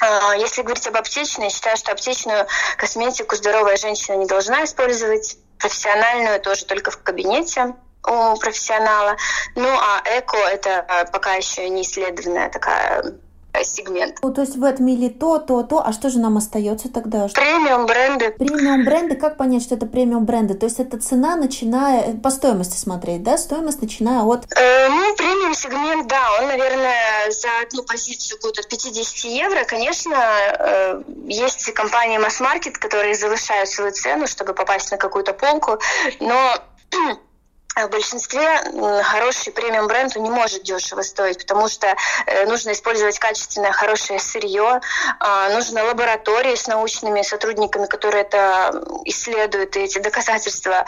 А, 0.00 0.34
если 0.36 0.62
говорить 0.62 0.86
об 0.86 0.96
аптечной, 0.96 1.46
я 1.46 1.50
считаю, 1.50 1.76
что 1.76 1.92
аптечную 1.92 2.46
косметику 2.76 3.36
здоровая 3.36 3.76
женщина 3.76 4.16
не 4.16 4.26
должна 4.26 4.64
использовать, 4.64 5.38
профессиональную 5.58 6.40
тоже 6.40 6.66
только 6.66 6.90
в 6.90 7.02
кабинете 7.02 7.74
у 8.06 8.36
профессионала. 8.36 9.16
Ну 9.54 9.68
а 9.68 10.02
эко 10.18 10.36
это 10.36 11.08
пока 11.10 11.34
еще 11.34 11.68
не 11.70 11.82
исследованная 11.82 12.50
такая 12.50 13.14
сегмент. 13.62 14.18
Ну, 14.22 14.32
то 14.32 14.40
есть 14.40 14.56
вы 14.56 14.68
отмели 14.68 15.08
то, 15.08 15.38
то, 15.38 15.62
то, 15.62 15.86
а 15.86 15.92
что 15.92 16.10
же 16.10 16.18
нам 16.18 16.36
остается 16.36 16.88
тогда? 16.92 17.28
Премиум 17.28 17.86
бренды. 17.86 18.30
Премиум 18.30 18.84
бренды, 18.84 19.14
как 19.14 19.36
понять, 19.36 19.62
что 19.62 19.74
это 19.76 19.86
премиум 19.86 20.24
бренды? 20.24 20.54
То 20.54 20.66
есть 20.66 20.80
это 20.80 20.98
цена, 20.98 21.36
начиная 21.36 22.14
по 22.14 22.30
стоимости 22.30 22.76
смотреть, 22.76 23.22
да? 23.22 23.38
Стоимость 23.38 23.80
начиная 23.80 24.22
от... 24.22 24.46
Э, 24.56 24.88
ну, 24.88 25.14
премиум 25.16 25.54
сегмент, 25.54 26.08
да, 26.08 26.40
он, 26.40 26.48
наверное, 26.48 27.30
за 27.30 27.48
одну 27.66 27.82
позицию 27.82 28.40
будет 28.42 28.58
от 28.58 28.68
50 28.68 29.30
евро. 29.30 29.64
Конечно, 29.64 30.14
э, 30.14 31.02
есть 31.26 31.72
компании 31.74 32.18
масс-маркет, 32.18 32.78
которые 32.78 33.14
завышают 33.14 33.68
свою 33.68 33.92
цену, 33.92 34.26
чтобы 34.26 34.54
попасть 34.54 34.90
на 34.90 34.96
какую-то 34.96 35.32
полку, 35.32 35.78
но 36.20 36.56
в 37.76 37.88
большинстве 37.88 38.60
хороший 39.02 39.52
премиум 39.52 39.88
бренд 39.88 40.14
не 40.16 40.30
может 40.30 40.62
дешево 40.62 41.02
стоить, 41.02 41.38
потому 41.38 41.68
что 41.68 41.94
э, 42.26 42.46
нужно 42.46 42.72
использовать 42.72 43.18
качественное, 43.18 43.72
хорошее 43.72 44.20
сырье, 44.20 44.80
а, 45.18 45.48
нужно 45.50 45.84
лаборатории 45.84 46.54
с 46.54 46.66
научными 46.66 47.22
сотрудниками, 47.22 47.86
которые 47.86 48.22
это 48.22 48.84
исследуют, 49.04 49.76
и 49.76 49.80
эти 49.80 49.98
доказательства. 49.98 50.84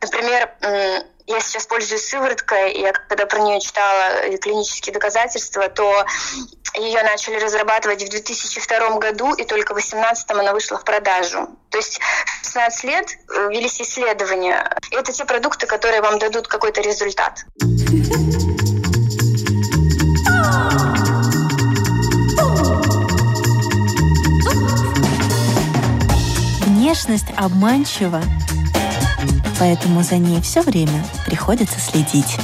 Например, 0.00 0.50
я 1.26 1.40
сейчас 1.40 1.66
пользуюсь 1.66 2.06
сывороткой, 2.06 2.78
я 2.78 2.92
когда 2.92 3.26
про 3.26 3.38
нее 3.38 3.60
читала 3.60 4.36
клинические 4.38 4.92
доказательства, 4.92 5.68
то 5.68 6.04
ее 6.76 7.02
начали 7.02 7.36
разрабатывать 7.36 8.02
в 8.02 8.08
2002 8.08 8.98
году, 8.98 9.34
и 9.34 9.44
только 9.44 9.72
в 9.72 9.76
2018 9.76 10.30
она 10.30 10.52
вышла 10.52 10.78
в 10.78 10.84
продажу. 10.84 11.48
То 11.70 11.78
есть 11.78 12.00
16 12.42 12.84
лет 12.84 13.06
э, 13.10 13.48
велись 13.50 13.80
исследования. 13.80 14.76
Это 14.90 15.12
те 15.12 15.24
продукты, 15.24 15.66
которые 15.66 16.02
вам 16.02 16.18
дадут 16.18 16.48
какой-то 16.48 16.80
результат. 16.80 17.44
Внешность 26.66 27.26
обманчива, 27.36 28.22
поэтому 29.58 30.02
за 30.02 30.16
ней 30.16 30.40
все 30.42 30.60
время 30.60 31.04
приходится 31.26 31.80
следить. 31.80 32.38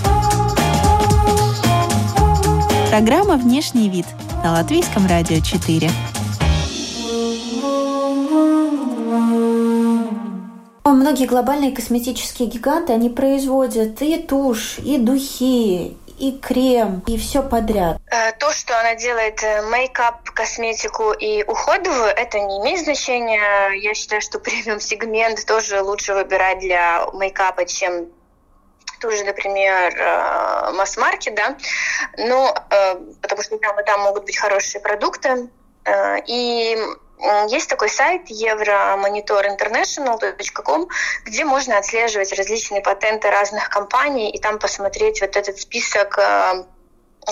Программа 2.91 3.37
«Внешний 3.37 3.89
вид» 3.89 4.05
на 4.43 4.51
Латвийском 4.51 5.07
радио 5.07 5.41
4. 5.41 5.89
Многие 10.85 11.27
глобальные 11.27 11.71
косметические 11.71 12.49
гиганты, 12.49 12.93
они 12.93 13.09
производят 13.09 14.03
и 14.03 14.17
тушь, 14.17 14.81
и 14.81 14.99
духи, 14.99 15.97
и 16.19 16.39
крем, 16.43 17.05
и 17.07 17.17
все 17.17 17.45
подряд. 17.45 17.99
Э, 18.11 18.33
то, 18.33 18.51
что 18.51 18.77
она 18.81 18.97
делает 18.97 19.41
э, 19.45 19.63
мейкап, 19.71 20.29
косметику 20.31 21.13
и 21.13 21.45
уходовую, 21.45 22.09
это 22.09 22.41
не 22.41 22.59
имеет 22.59 22.81
значения. 22.81 23.71
Я 23.71 23.95
считаю, 23.95 24.21
что 24.21 24.39
премиум 24.41 24.81
сегмент 24.81 25.47
тоже 25.47 25.81
лучше 25.81 26.13
выбирать 26.13 26.59
для 26.59 27.07
мейкапа, 27.13 27.67
чем 27.67 28.09
ту 29.01 29.11
же, 29.11 29.25
например, 29.25 29.93
э, 29.97 30.71
масс-маркет, 30.73 31.35
да, 31.35 31.57
но 32.19 32.55
э, 32.71 32.95
потому 33.23 33.43
что 33.43 33.59
там 33.59 33.81
и 33.81 33.85
там 33.85 34.03
могут 34.03 34.25
быть 34.25 34.39
хорошие 34.39 34.81
продукты, 34.81 35.49
э, 35.85 36.19
и 36.27 36.79
есть 37.49 37.69
такой 37.69 37.91
сайт 37.91 38.31
euromonitorinternational.com, 38.31 40.89
где 41.25 41.45
можно 41.45 41.77
отслеживать 41.77 42.33
различные 42.33 42.81
патенты 42.81 43.31
разных 43.31 43.69
компаний 43.69 44.31
и 44.31 44.39
там 44.39 44.59
посмотреть 44.59 45.21
вот 45.21 45.37
этот 45.37 45.61
список 45.61 46.19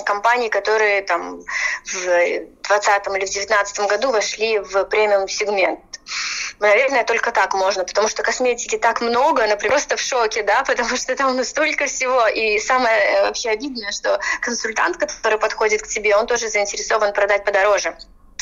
компаний, 0.05 0.49
которые 0.49 1.01
там 1.01 1.41
в 1.85 2.05
2020 2.05 3.07
или 3.07 3.25
в 3.25 3.31
2019 3.31 3.79
году 3.87 4.11
вошли 4.11 4.59
в 4.59 4.85
премиум 4.85 5.27
сегмент. 5.27 5.79
Наверное, 6.59 7.05
только 7.05 7.31
так 7.31 7.53
можно, 7.53 7.85
потому 7.85 8.07
что 8.07 8.21
косметики 8.21 8.77
так 8.77 9.01
много, 9.01 9.43
она 9.43 9.55
просто 9.55 9.95
в 9.95 10.01
шоке, 10.01 10.43
да, 10.43 10.63
потому 10.63 10.95
что 10.97 11.15
там 11.15 11.35
ну, 11.35 11.43
столько 11.43 11.85
всего. 11.85 12.27
И 12.27 12.59
самое 12.59 12.99
э, 12.99 13.21
вообще 13.23 13.49
обидное, 13.51 13.91
что 13.91 14.19
консультант, 14.41 14.97
который 14.97 15.37
подходит 15.37 15.81
к 15.81 15.87
тебе, 15.87 16.15
он 16.15 16.27
тоже 16.27 16.49
заинтересован 16.49 17.13
продать 17.13 17.45
подороже, 17.45 17.95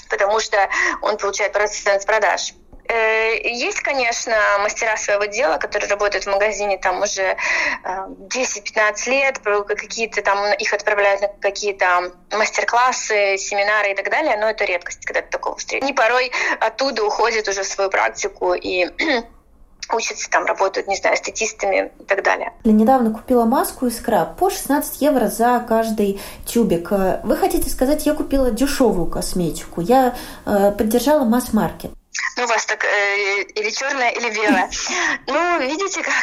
потому 0.10 0.40
что 0.40 0.70
он 1.02 1.18
получает 1.18 1.54
процент 1.54 2.02
с 2.02 2.06
продаж. 2.06 2.54
Э, 2.88 3.48
есть, 3.50 3.82
конечно, 3.82 4.34
мастера 4.62 4.96
своего 4.98 5.26
дела, 5.26 5.58
которые 5.58 5.90
работают 5.90 6.24
в 6.24 6.32
магазине 6.32 6.78
там 6.78 7.02
уже 7.02 7.36
10-15 7.84 8.96
э, 9.06 9.12
лет, 9.12 9.40
какие-то 9.40 10.22
там 10.22 10.54
их 10.54 10.74
отправляют 10.74 11.22
на 11.22 11.28
какие-то 11.28 12.14
мастер-классы, 12.32 13.38
семинары 13.38 13.92
и 13.92 13.96
так 13.96 14.10
далее, 14.10 14.38
но 14.38 14.50
это 14.50 14.64
редкость, 14.64 15.06
когда 15.06 15.22
ты 15.22 15.30
такого 15.30 15.58
встретишь. 15.58 15.84
Они 15.84 15.94
порой 15.94 16.32
оттуда 16.60 17.04
уходят 17.04 17.48
уже 17.48 17.64
в 17.64 17.68
свою 17.68 17.90
практику 17.90 18.54
и 18.54 18.88
учатся, 19.94 20.30
там 20.30 20.46
работают, 20.46 20.88
не 20.88 20.96
знаю, 20.96 21.18
статистами 21.18 21.92
и 22.00 22.04
так 22.04 22.24
далее. 22.24 22.54
Я 22.64 22.72
недавно 22.72 23.12
купила 23.12 23.44
маску 23.44 23.88
и 23.88 23.92
скраб 23.92 24.38
по 24.38 24.50
16 24.50 25.02
евро 25.02 25.28
за 25.28 25.64
каждый 25.68 26.22
тюбик. 26.46 26.92
Вы 26.92 27.36
хотите 27.36 27.70
сказать, 27.70 28.06
я 28.06 28.14
купила 28.14 28.50
дешевую 28.50 29.10
косметику, 29.10 29.82
я 29.82 30.16
э, 30.46 30.72
поддержала 30.72 31.26
масс-маркет. 31.26 31.92
Ну, 32.36 32.44
у 32.44 32.48
вас 32.48 32.66
так 32.66 32.84
э, 32.84 33.42
или 33.56 33.70
черное, 33.70 34.10
или 34.12 34.30
белое. 34.30 34.70
Ну, 35.28 35.60
видите, 35.60 36.02
как 36.04 36.14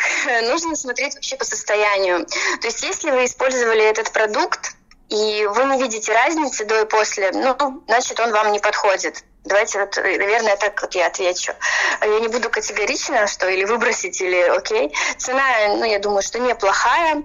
нужно 0.43 0.77
смотреть 0.77 1.15
вообще 1.15 1.37
по 1.37 1.45
состоянию. 1.45 2.27
То 2.61 2.67
есть, 2.67 2.83
если 2.83 3.11
вы 3.11 3.25
использовали 3.25 3.85
этот 3.85 4.13
продукт, 4.13 4.75
и 5.09 5.47
вы 5.47 5.65
не 5.65 5.83
видите 5.83 6.13
разницы 6.13 6.65
до 6.65 6.83
и 6.83 6.85
после, 6.87 7.31
ну, 7.33 7.83
значит, 7.87 8.19
он 8.21 8.33
вам 8.33 8.53
не 8.53 8.59
подходит. 8.59 9.23
Давайте 9.45 9.79
вот, 9.79 9.97
наверное, 9.97 10.57
так 10.57 10.81
вот 10.81 10.95
я 10.95 11.07
отвечу. 11.07 11.53
Я 12.01 12.21
не 12.21 12.29
буду 12.29 12.49
категорично, 12.49 13.27
что 13.27 13.47
или 13.47 13.65
выбросить, 13.65 14.21
или 14.23 14.41
окей. 14.41 14.95
Цена, 15.19 15.45
ну, 15.69 15.85
я 15.85 15.99
думаю, 15.99 16.23
что 16.23 16.39
неплохая, 16.39 17.23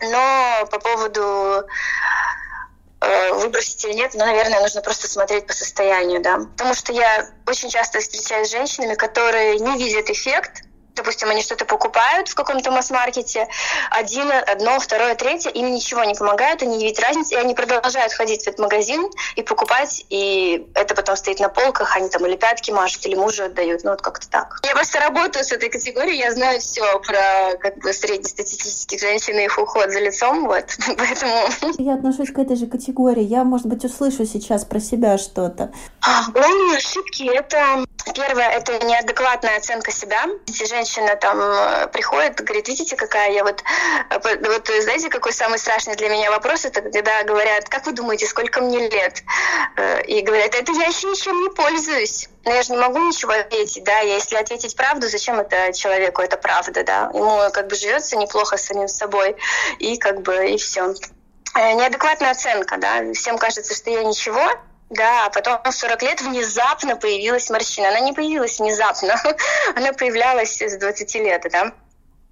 но 0.00 0.68
по 0.70 0.78
поводу 0.78 1.22
э, 1.22 1.62
выбросить 3.00 3.84
или 3.84 3.92
нет, 3.92 4.12
ну, 4.14 4.24
наверное, 4.24 4.60
нужно 4.60 4.80
просто 4.80 5.08
смотреть 5.08 5.46
по 5.46 5.52
состоянию, 5.52 6.20
да. 6.20 6.38
Потому 6.38 6.74
что 6.74 6.92
я 6.92 7.30
очень 7.46 7.70
часто 7.70 8.00
встречаюсь 8.00 8.48
с 8.48 8.52
женщинами, 8.52 8.94
которые 8.94 9.58
не 9.58 9.76
видят 9.78 10.10
эффект, 10.10 10.62
допустим, 10.98 11.30
они 11.30 11.42
что-то 11.42 11.64
покупают 11.64 12.28
в 12.28 12.34
каком-то 12.34 12.70
масс-маркете, 12.70 13.48
один, 13.90 14.30
одно, 14.30 14.78
второе, 14.78 15.14
третье, 15.14 15.50
им 15.50 15.72
ничего 15.72 16.04
не 16.04 16.14
помогает, 16.14 16.62
они 16.62 16.76
не 16.76 16.84
видят 16.84 17.00
разницы, 17.00 17.34
и 17.34 17.36
они 17.38 17.54
продолжают 17.54 18.12
ходить 18.12 18.44
в 18.44 18.48
этот 18.48 18.58
магазин 18.58 19.08
и 19.36 19.42
покупать, 19.42 20.04
и 20.10 20.66
это 20.74 20.94
потом 20.94 21.16
стоит 21.16 21.40
на 21.40 21.48
полках, 21.48 21.96
они 21.96 22.08
там 22.08 22.26
или 22.26 22.36
пятки 22.36 22.70
машут, 22.70 23.06
или 23.06 23.14
мужу 23.14 23.44
отдают, 23.44 23.84
ну 23.84 23.90
вот 23.90 24.02
как-то 24.02 24.28
так. 24.28 24.60
Я 24.64 24.74
просто 24.74 25.00
работаю 25.00 25.44
с 25.44 25.52
этой 25.52 25.70
категорией, 25.70 26.18
я 26.18 26.32
знаю 26.32 26.60
все 26.60 26.98
про 27.00 27.56
как 27.58 27.78
бы 27.78 27.92
среднестатистических 27.92 29.00
женщин 29.00 29.38
и 29.38 29.44
их 29.44 29.58
уход 29.58 29.90
за 29.90 30.00
лицом, 30.00 30.46
вот, 30.46 30.64
поэтому... 30.98 31.48
Я 31.78 31.94
отношусь 31.94 32.32
к 32.32 32.38
этой 32.38 32.56
же 32.56 32.66
категории, 32.66 33.22
я, 33.22 33.44
может 33.44 33.66
быть, 33.66 33.84
услышу 33.84 34.26
сейчас 34.26 34.64
про 34.64 34.80
себя 34.80 35.16
что-то. 35.16 35.72
А, 36.00 36.30
главные 36.30 36.76
ошибки— 36.76 37.22
это 37.32 37.84
Первое– 38.14 38.48
это 38.50 38.84
неадекватная 38.84 39.56
оценка 39.56 39.90
себя. 39.90 40.26
Если 40.46 40.66
женщина 40.88 41.16
там 41.16 41.38
э, 41.40 41.88
приходит, 41.88 42.40
говорит, 42.40 42.68
видите, 42.68 42.96
какая 42.96 43.32
я 43.32 43.44
вот... 43.44 43.62
Э, 44.10 44.18
вот 44.20 44.70
знаете, 44.82 45.08
какой 45.08 45.32
самый 45.32 45.58
страшный 45.58 45.96
для 45.96 46.08
меня 46.08 46.30
вопрос? 46.30 46.64
Это 46.64 46.80
когда 46.82 47.22
говорят, 47.24 47.68
как 47.68 47.86
вы 47.86 47.92
думаете, 47.92 48.26
сколько 48.26 48.60
мне 48.60 48.88
лет? 48.88 49.22
Э, 49.76 50.02
и 50.02 50.20
говорят, 50.22 50.54
это 50.54 50.72
я 50.72 50.86
еще 50.86 51.08
ничем 51.08 51.42
не 51.42 51.50
пользуюсь. 51.50 52.28
Но 52.44 52.54
я 52.54 52.62
же 52.62 52.72
не 52.72 52.78
могу 52.78 52.98
ничего 52.98 53.32
ответить, 53.32 53.84
да, 53.84 54.00
если 54.00 54.36
ответить 54.36 54.76
правду, 54.76 55.08
зачем 55.08 55.38
это 55.38 55.72
человеку, 55.72 56.22
это 56.22 56.36
правда, 56.36 56.84
да. 56.84 57.10
Ему 57.12 57.50
как 57.52 57.68
бы 57.68 57.74
живется 57.74 58.16
неплохо 58.16 58.56
с 58.56 58.64
самим 58.64 58.88
собой, 58.88 59.36
и 59.78 59.98
как 59.98 60.22
бы, 60.22 60.50
и 60.50 60.56
все. 60.56 60.94
Неадекватная 61.54 62.30
оценка, 62.30 62.76
да, 62.78 63.12
всем 63.12 63.36
кажется, 63.36 63.74
что 63.74 63.90
я 63.90 64.04
ничего, 64.04 64.48
да, 64.90 65.26
а 65.26 65.30
потом 65.30 65.60
в 65.62 65.70
40 65.70 66.02
лет 66.02 66.20
внезапно 66.22 66.96
появилась 66.96 67.50
морщина. 67.50 67.88
Она 67.88 68.00
не 68.00 68.12
появилась 68.12 68.58
внезапно, 68.58 69.14
она 69.76 69.92
появлялась 69.92 70.60
с 70.60 70.76
20 70.76 71.14
лет, 71.16 71.46
да. 71.50 71.72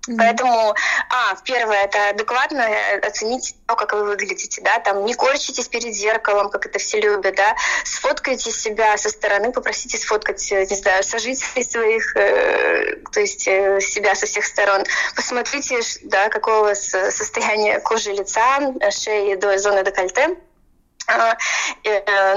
Mm-hmm. 0.08 0.16
Поэтому, 0.18 0.74
а, 1.10 1.34
первое, 1.44 1.84
это 1.84 2.10
адекватно 2.10 2.64
оценить 3.02 3.56
то, 3.66 3.74
как 3.74 3.92
вы 3.92 4.04
выглядите, 4.04 4.62
да, 4.62 4.78
там 4.78 5.04
не 5.04 5.14
корчитесь 5.14 5.66
перед 5.68 5.94
зеркалом, 5.94 6.48
как 6.48 6.66
это 6.66 6.78
все 6.78 7.00
любят, 7.00 7.34
да, 7.34 7.56
сфоткайте 7.84 8.52
себя 8.52 8.96
со 8.98 9.08
стороны, 9.08 9.50
попросите 9.50 9.98
сфоткать, 9.98 10.52
э, 10.52 10.64
не 10.66 10.76
знаю, 10.76 11.02
сожителей 11.02 11.64
своих, 11.64 12.16
э, 12.16 12.96
то 13.12 13.20
есть 13.20 13.48
э, 13.48 13.80
себя 13.80 14.14
со 14.14 14.26
всех 14.26 14.44
сторон, 14.44 14.84
посмотрите, 15.16 15.80
да, 16.04 16.28
какого 16.28 16.58
у 16.58 16.64
вас 16.64 16.86
состояние 17.10 17.80
кожи 17.80 18.12
лица, 18.12 18.60
шеи 18.90 19.34
до 19.34 19.58
зоны 19.58 19.82
декольте, 19.82 20.22
э, 20.22 20.36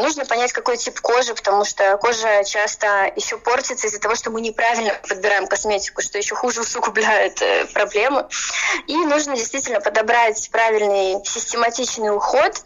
нужно 0.01 0.25
понять, 0.25 0.51
какой 0.53 0.77
тип 0.77 0.99
кожи, 1.01 1.33
потому 1.33 1.65
что 1.65 1.97
кожа 1.97 2.43
часто 2.43 3.11
еще 3.15 3.37
портится 3.37 3.87
из-за 3.87 3.99
того, 3.99 4.15
что 4.15 4.29
мы 4.31 4.41
неправильно 4.41 4.93
подбираем 5.07 5.47
косметику, 5.47 6.01
что 6.01 6.17
еще 6.17 6.35
хуже 6.35 6.61
усугубляет 6.61 7.41
э, 7.41 7.65
проблемы. 7.73 8.27
И 8.87 8.95
нужно 8.95 9.35
действительно 9.35 9.79
подобрать 9.81 10.49
правильный 10.51 11.23
систематичный 11.25 12.15
уход 12.15 12.63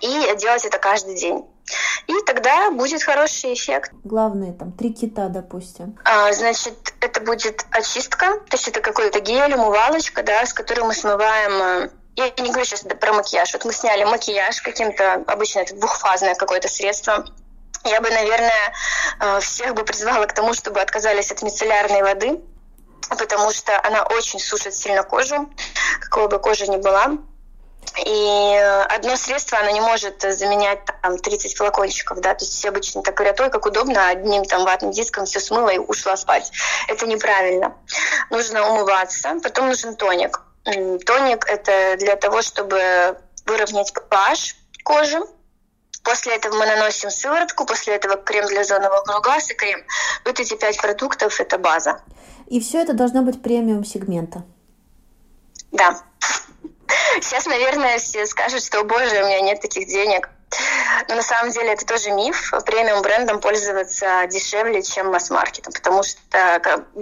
и 0.00 0.36
делать 0.36 0.64
это 0.64 0.78
каждый 0.78 1.16
день. 1.16 1.44
И 2.06 2.14
тогда 2.26 2.70
будет 2.70 3.02
хороший 3.02 3.52
эффект. 3.52 3.92
Главное, 4.04 4.52
там, 4.52 4.72
три 4.72 4.92
кита, 4.92 5.28
допустим. 5.28 5.98
А, 6.04 6.32
значит, 6.32 6.94
это 7.00 7.20
будет 7.20 7.66
очистка, 7.70 8.40
то 8.48 8.56
есть 8.56 8.68
это 8.68 8.80
какой-то 8.80 9.20
гель, 9.20 9.54
умывалочка, 9.54 10.22
да, 10.22 10.46
с 10.46 10.54
которой 10.54 10.84
мы 10.84 10.94
смываем 10.94 11.52
э, 11.52 11.90
я 12.18 12.42
не 12.42 12.50
говорю 12.50 12.64
сейчас 12.64 12.82
про 12.82 13.12
макияж. 13.12 13.52
Вот 13.52 13.64
мы 13.64 13.72
сняли 13.72 14.02
макияж 14.02 14.60
каким-то, 14.62 15.22
обычно 15.26 15.60
это 15.60 15.76
двухфазное 15.76 16.34
какое-то 16.34 16.68
средство. 16.68 17.24
Я 17.84 18.00
бы, 18.00 18.10
наверное, 18.10 18.74
э, 19.20 19.40
всех 19.40 19.74
бы 19.74 19.84
призвала 19.84 20.26
к 20.26 20.32
тому, 20.32 20.52
чтобы 20.52 20.80
отказались 20.80 21.30
от 21.30 21.42
мицеллярной 21.42 22.02
воды, 22.02 22.40
потому 23.08 23.52
что 23.52 23.80
она 23.86 24.02
очень 24.02 24.40
сушит 24.40 24.74
сильно 24.74 25.04
кожу, 25.04 25.48
какой 26.00 26.28
бы 26.28 26.40
кожа 26.40 26.66
ни 26.66 26.76
была. 26.76 27.18
И 28.04 28.84
одно 28.90 29.16
средство, 29.16 29.58
оно 29.58 29.70
не 29.70 29.80
может 29.80 30.20
заменять 30.20 30.80
там 31.02 31.18
30 31.18 31.56
флакончиков, 31.56 32.20
да, 32.20 32.34
то 32.34 32.44
есть 32.44 32.52
все 32.52 32.68
обычно 32.68 33.02
так 33.02 33.14
говорят, 33.14 33.40
ой, 33.40 33.50
как 33.50 33.64
удобно, 33.64 34.08
одним 34.08 34.44
там 34.44 34.64
ватным 34.64 34.90
диском 34.90 35.24
все 35.24 35.38
смыло 35.38 35.70
и 35.70 35.78
ушла 35.78 36.16
спать. 36.16 36.50
Это 36.88 37.06
неправильно. 37.06 37.76
Нужно 38.30 38.68
умываться, 38.68 39.36
потом 39.42 39.68
нужен 39.68 39.94
тоник. 39.94 40.42
Тоник– 41.06 41.46
это 41.48 41.96
для 41.98 42.16
того, 42.16 42.42
чтобы 42.42 43.18
выровнять 43.46 43.92
pH 43.92 44.54
кожи. 44.84 45.18
После 46.04 46.36
этого 46.36 46.56
мы 46.56 46.66
наносим 46.66 47.10
сыворотку, 47.10 47.66
после 47.66 47.94
этого 47.94 48.16
крем 48.16 48.46
для 48.46 48.64
зонового 48.64 49.20
глаз 49.20 49.50
и 49.50 49.54
крем. 49.54 49.80
Вот 50.24 50.38
эти 50.40 50.54
пять 50.54 50.80
продуктов– 50.80 51.40
это 51.40 51.58
база. 51.58 52.00
И 52.46 52.60
все 52.60 52.82
это 52.82 52.92
должно 52.92 53.22
быть 53.22 53.42
премиум 53.42 53.84
сегмента. 53.84 54.44
Да. 55.72 56.00
Сейчас, 57.20 57.46
наверное, 57.46 57.98
все 57.98 58.26
скажут, 58.26 58.62
что, 58.62 58.84
боже, 58.84 59.22
у 59.22 59.26
меня 59.26 59.40
нет 59.40 59.60
таких 59.60 59.88
денег. 59.88 60.30
Но 61.08 61.14
на 61.14 61.22
самом 61.22 61.52
деле 61.52 61.72
это 61.72 61.86
тоже 61.86 62.10
миф. 62.10 62.52
Премиум 62.64 63.02
брендом 63.02 63.40
пользоваться 63.40 64.26
дешевле, 64.30 64.82
чем 64.82 65.10
масс-маркетом, 65.10 65.72
потому 65.72 66.02
что 66.02 66.18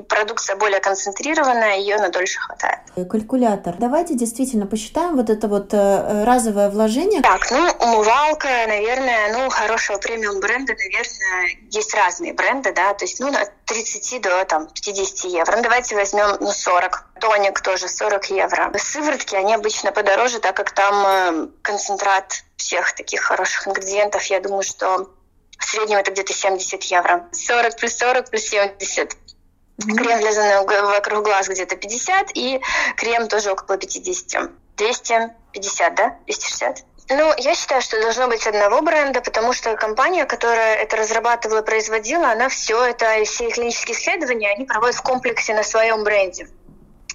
продукция 0.08 0.56
более 0.56 0.80
концентрированная, 0.80 1.78
ее 1.78 1.96
на 1.98 2.08
дольше 2.08 2.38
хватает. 2.40 2.78
Калькулятор. 3.10 3.76
Давайте 3.78 4.14
действительно 4.14 4.66
посчитаем 4.66 5.16
вот 5.16 5.30
это 5.30 5.48
вот 5.48 5.72
э, 5.72 6.24
разовое 6.24 6.70
вложение. 6.70 7.22
Так, 7.22 7.50
ну, 7.50 7.68
умывалка, 7.80 8.48
наверное, 8.66 9.32
ну, 9.32 9.50
хорошего 9.50 9.98
премиум 9.98 10.40
бренда, 10.40 10.74
наверное, 10.74 11.56
есть 11.70 11.94
разные 11.94 12.32
бренды, 12.32 12.72
да, 12.72 12.94
то 12.94 13.04
есть, 13.04 13.20
ну, 13.20 13.28
от 13.28 13.52
30 13.66 14.22
до 14.22 14.44
там 14.44 14.68
50 14.68 15.30
евро. 15.30 15.56
Ну, 15.56 15.62
давайте 15.62 15.94
возьмем, 15.94 16.36
ну, 16.40 16.52
40. 16.52 17.04
Тоник 17.20 17.60
тоже 17.60 17.88
40 17.88 18.30
евро. 18.30 18.72
Сыворотки, 18.78 19.34
они 19.34 19.54
обычно 19.54 19.92
подороже, 19.92 20.38
так 20.38 20.56
как 20.56 20.70
там 20.70 21.06
э, 21.06 21.48
концентрат 21.62 22.44
всех 22.66 22.92
таких 22.94 23.22
хороших 23.22 23.68
ингредиентов, 23.68 24.24
я 24.24 24.40
думаю, 24.40 24.62
что 24.62 25.08
в 25.56 25.64
среднем 25.64 25.98
это 25.98 26.10
где-то 26.10 26.32
70 26.32 26.82
евро. 26.82 27.28
40 27.32 27.76
плюс 27.76 27.96
40 27.96 28.30
плюс 28.30 28.42
70. 28.42 29.12
Mm-hmm. 29.12 29.94
Крем 29.96 30.20
для 30.20 30.32
зоны 30.32 30.62
вокруг 30.64 31.24
глаз 31.24 31.48
где-то 31.48 31.76
50, 31.76 32.30
и 32.34 32.60
крем 32.96 33.28
тоже 33.28 33.52
около 33.52 33.78
50. 33.78 34.50
250, 34.76 35.94
да? 35.94 36.16
260? 36.26 36.84
Ну, 37.08 37.32
я 37.38 37.54
считаю, 37.54 37.80
что 37.82 38.00
должно 38.00 38.26
быть 38.26 38.44
одного 38.48 38.82
бренда, 38.82 39.20
потому 39.20 39.52
что 39.52 39.76
компания, 39.76 40.24
которая 40.24 40.74
это 40.74 40.96
разрабатывала, 40.96 41.62
производила, 41.62 42.32
она 42.32 42.48
все 42.48 42.82
это, 42.84 43.22
все 43.24 43.48
клинические 43.48 43.96
исследования, 43.96 44.50
они 44.50 44.64
проводят 44.64 44.96
в 44.96 45.02
комплексе 45.02 45.54
на 45.54 45.62
своем 45.62 46.02
бренде. 46.02 46.48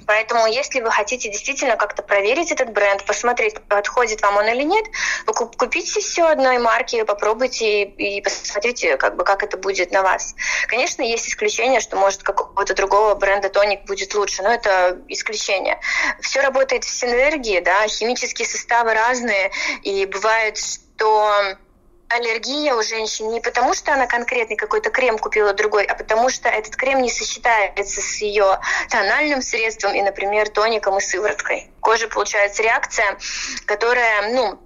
Поэтому, 0.08 0.48
если 0.48 0.82
вы 0.82 0.92
хотите 0.92 1.30
действительно 1.30 1.78
как-то 1.78 2.02
проверить 2.04 2.52
этот 2.52 2.72
бренд, 2.72 3.06
посмотреть, 3.06 3.62
подходит 3.68 4.22
вам 4.22 4.38
он 4.38 4.48
или 4.48 4.64
нет, 4.64 4.86
вы 5.26 5.34
купите 5.34 6.00
все 6.00 6.28
одной 6.28 6.58
марки, 6.58 7.04
попробуйте 7.04 7.84
и 7.84 8.22
посмотрите, 8.22 8.98
как 8.98 9.16
бы, 9.16 9.24
как 9.24 9.44
это 9.44 9.58
будет 9.58 9.92
на 9.92 10.02
вас. 10.02 10.36
Конечно, 10.68 11.02
есть 11.02 11.28
исключение, 11.28 11.80
что, 11.80 11.98
может, 11.98 12.24
какого-то 12.24 12.74
другого 12.74 13.16
бренда 13.16 13.50
тоник 13.50 13.86
будет 13.86 14.14
лучше, 14.14 14.44
но 14.44 14.52
это 14.52 15.02
исключение. 15.08 15.80
Все 16.22 16.42
работает 16.42 16.84
в 16.84 16.90
синергии, 16.90 17.60
да, 17.60 17.88
химические 17.88 18.48
составы 18.48 18.94
разные, 18.94 19.52
и 19.84 20.06
бывает, 20.06 20.58
что 20.58 21.58
аллергия 22.16 22.76
у 22.76 22.84
женщин 22.84 23.30
не 23.32 23.42
потому, 23.42 23.74
что 23.74 23.94
она 23.94 24.08
конкретный 24.08 24.56
какой-то 24.56 24.90
крем 24.90 25.18
купила 25.18 25.54
другой, 25.54 25.86
а 25.86 25.96
потому 25.96 26.30
что 26.30 26.50
этот 26.50 26.76
крем 26.76 27.02
не 27.02 27.10
сочетается 27.10 28.02
с 28.02 28.22
ее 28.22 28.60
тональным 28.90 29.42
средством 29.42 29.94
и, 29.94 30.02
например, 30.02 30.50
тоником 30.50 30.98
и 30.98 31.02
сывороткой. 31.02 31.72
Кожа 31.80 32.08
получается 32.08 32.64
реакция, 32.64 33.18
которая, 33.66 34.34
ну, 34.34 34.60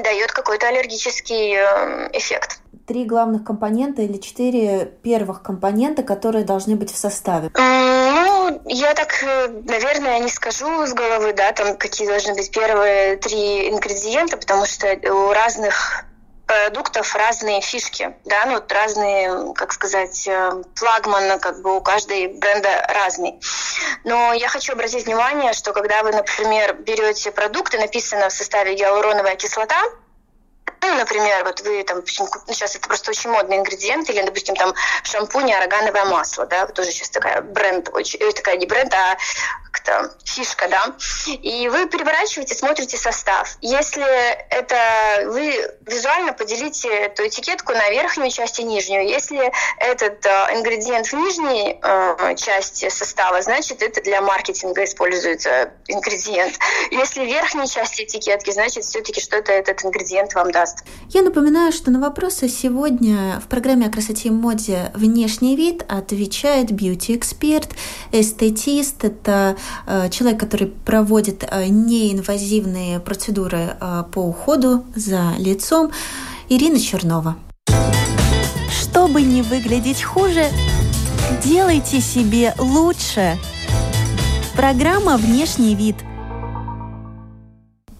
дает 0.00 0.32
какой-то 0.32 0.68
аллергический 0.68 1.54
э, 1.54 2.08
эффект. 2.12 2.60
Три 2.86 3.04
главных 3.04 3.44
компонента 3.44 4.02
или 4.02 4.16
четыре 4.16 4.86
первых 4.86 5.42
компонента, 5.42 6.02
которые 6.02 6.44
должны 6.44 6.76
быть 6.76 6.92
в 6.92 6.96
составе? 6.96 7.50
Ну, 7.54 8.62
я 8.64 8.94
так, 8.94 9.22
э, 9.22 9.48
наверное, 9.66 10.18
не 10.18 10.30
скажу 10.30 10.86
с 10.86 10.94
головы, 10.94 11.34
да, 11.34 11.52
там 11.52 11.76
какие 11.76 12.08
должны 12.08 12.34
быть 12.34 12.50
первые 12.50 13.16
три 13.16 13.68
ингредиента, 13.68 14.36
потому 14.36 14.64
что 14.64 14.88
у 14.88 15.32
разных 15.32 16.06
продуктов 16.46 17.14
разные 17.14 17.60
фишки, 17.60 18.14
да, 18.24 18.44
ну, 18.46 18.54
вот 18.54 18.70
разные, 18.72 19.54
как 19.54 19.72
сказать, 19.72 20.26
э, 20.26 20.62
флагман, 20.74 21.38
как 21.40 21.62
бы 21.62 21.76
у 21.76 21.80
каждой 21.80 22.28
бренда 22.28 22.86
разный. 22.88 23.40
Но 24.04 24.32
я 24.32 24.48
хочу 24.48 24.72
обратить 24.72 25.06
внимание, 25.06 25.52
что 25.52 25.72
когда 25.72 26.02
вы, 26.02 26.12
например, 26.12 26.74
берете 26.74 27.32
продукты, 27.32 27.78
написано 27.78 28.28
в 28.28 28.32
составе 28.32 28.74
гиалуроновая 28.74 29.36
кислота, 29.36 29.80
ну, 30.82 30.94
например, 30.94 31.44
вот 31.44 31.60
вы 31.60 31.82
там, 31.84 31.98
ну, 31.98 32.52
сейчас 32.52 32.74
это 32.74 32.86
просто 32.88 33.10
очень 33.10 33.30
модный 33.30 33.56
ингредиент, 33.56 34.10
или, 34.10 34.22
допустим, 34.22 34.56
там 34.56 34.74
шампунь, 35.04 35.52
арагановое 35.52 36.04
масло, 36.06 36.44
да, 36.46 36.66
тоже 36.66 36.90
сейчас 36.90 37.10
такая 37.10 37.40
бренд, 37.40 37.88
очень, 37.92 38.18
э, 38.20 38.32
такая 38.32 38.56
не 38.56 38.66
бренд, 38.66 38.92
а 38.92 39.16
как-то 39.72 40.14
фишка, 40.24 40.68
да, 40.68 40.94
и 41.26 41.68
вы 41.68 41.86
переворачиваете, 41.86 42.54
смотрите 42.54 42.96
состав. 42.96 43.56
Если 43.60 44.04
это 44.50 45.24
вы 45.26 45.70
визуально 45.86 46.32
поделите 46.32 46.88
эту 46.88 47.26
этикетку 47.26 47.72
на 47.72 47.88
верхнюю 47.90 48.30
часть 48.30 48.58
и 48.58 48.64
нижнюю. 48.64 49.08
Если 49.08 49.52
этот 49.78 50.24
э, 50.26 50.28
ингредиент 50.54 51.06
в 51.06 51.12
нижней 51.14 51.80
э, 51.82 52.34
части 52.36 52.88
состава, 52.88 53.40
значит, 53.42 53.82
это 53.82 54.02
для 54.02 54.20
маркетинга 54.20 54.84
используется 54.84 55.72
ингредиент. 55.88 56.54
Если 56.90 57.24
в 57.24 57.26
верхней 57.26 57.68
части 57.68 58.02
этикетки, 58.02 58.50
значит, 58.50 58.84
все-таки 58.84 59.20
что-то 59.20 59.52
этот 59.52 59.84
ингредиент 59.84 60.34
вам 60.34 60.50
даст 60.50 60.71
даст. 60.72 60.84
Я 61.10 61.22
напоминаю, 61.22 61.72
что 61.72 61.90
на 61.90 62.00
вопросы 62.00 62.48
сегодня 62.48 63.40
в 63.44 63.48
программе 63.48 63.86
о 63.86 63.90
красоте 63.90 64.28
и 64.28 64.30
моде 64.30 64.90
«Внешний 64.94 65.56
вид» 65.56 65.84
отвечает 65.88 66.72
бьюти-эксперт, 66.72 67.70
эстетист. 68.12 69.04
Это 69.04 69.56
э, 69.86 70.08
человек, 70.10 70.40
который 70.40 70.68
проводит 70.68 71.44
э, 71.48 71.66
неинвазивные 71.66 73.00
процедуры 73.00 73.76
э, 73.80 74.04
по 74.12 74.20
уходу 74.20 74.84
за 74.94 75.34
лицом. 75.38 75.90
Ирина 76.48 76.80
Чернова. 76.80 77.36
Чтобы 78.70 79.22
не 79.22 79.42
выглядеть 79.42 80.02
хуже, 80.02 80.46
делайте 81.44 82.00
себе 82.00 82.54
лучше. 82.58 83.38
Программа 84.54 85.16
«Внешний 85.16 85.74
вид»– 85.74 85.96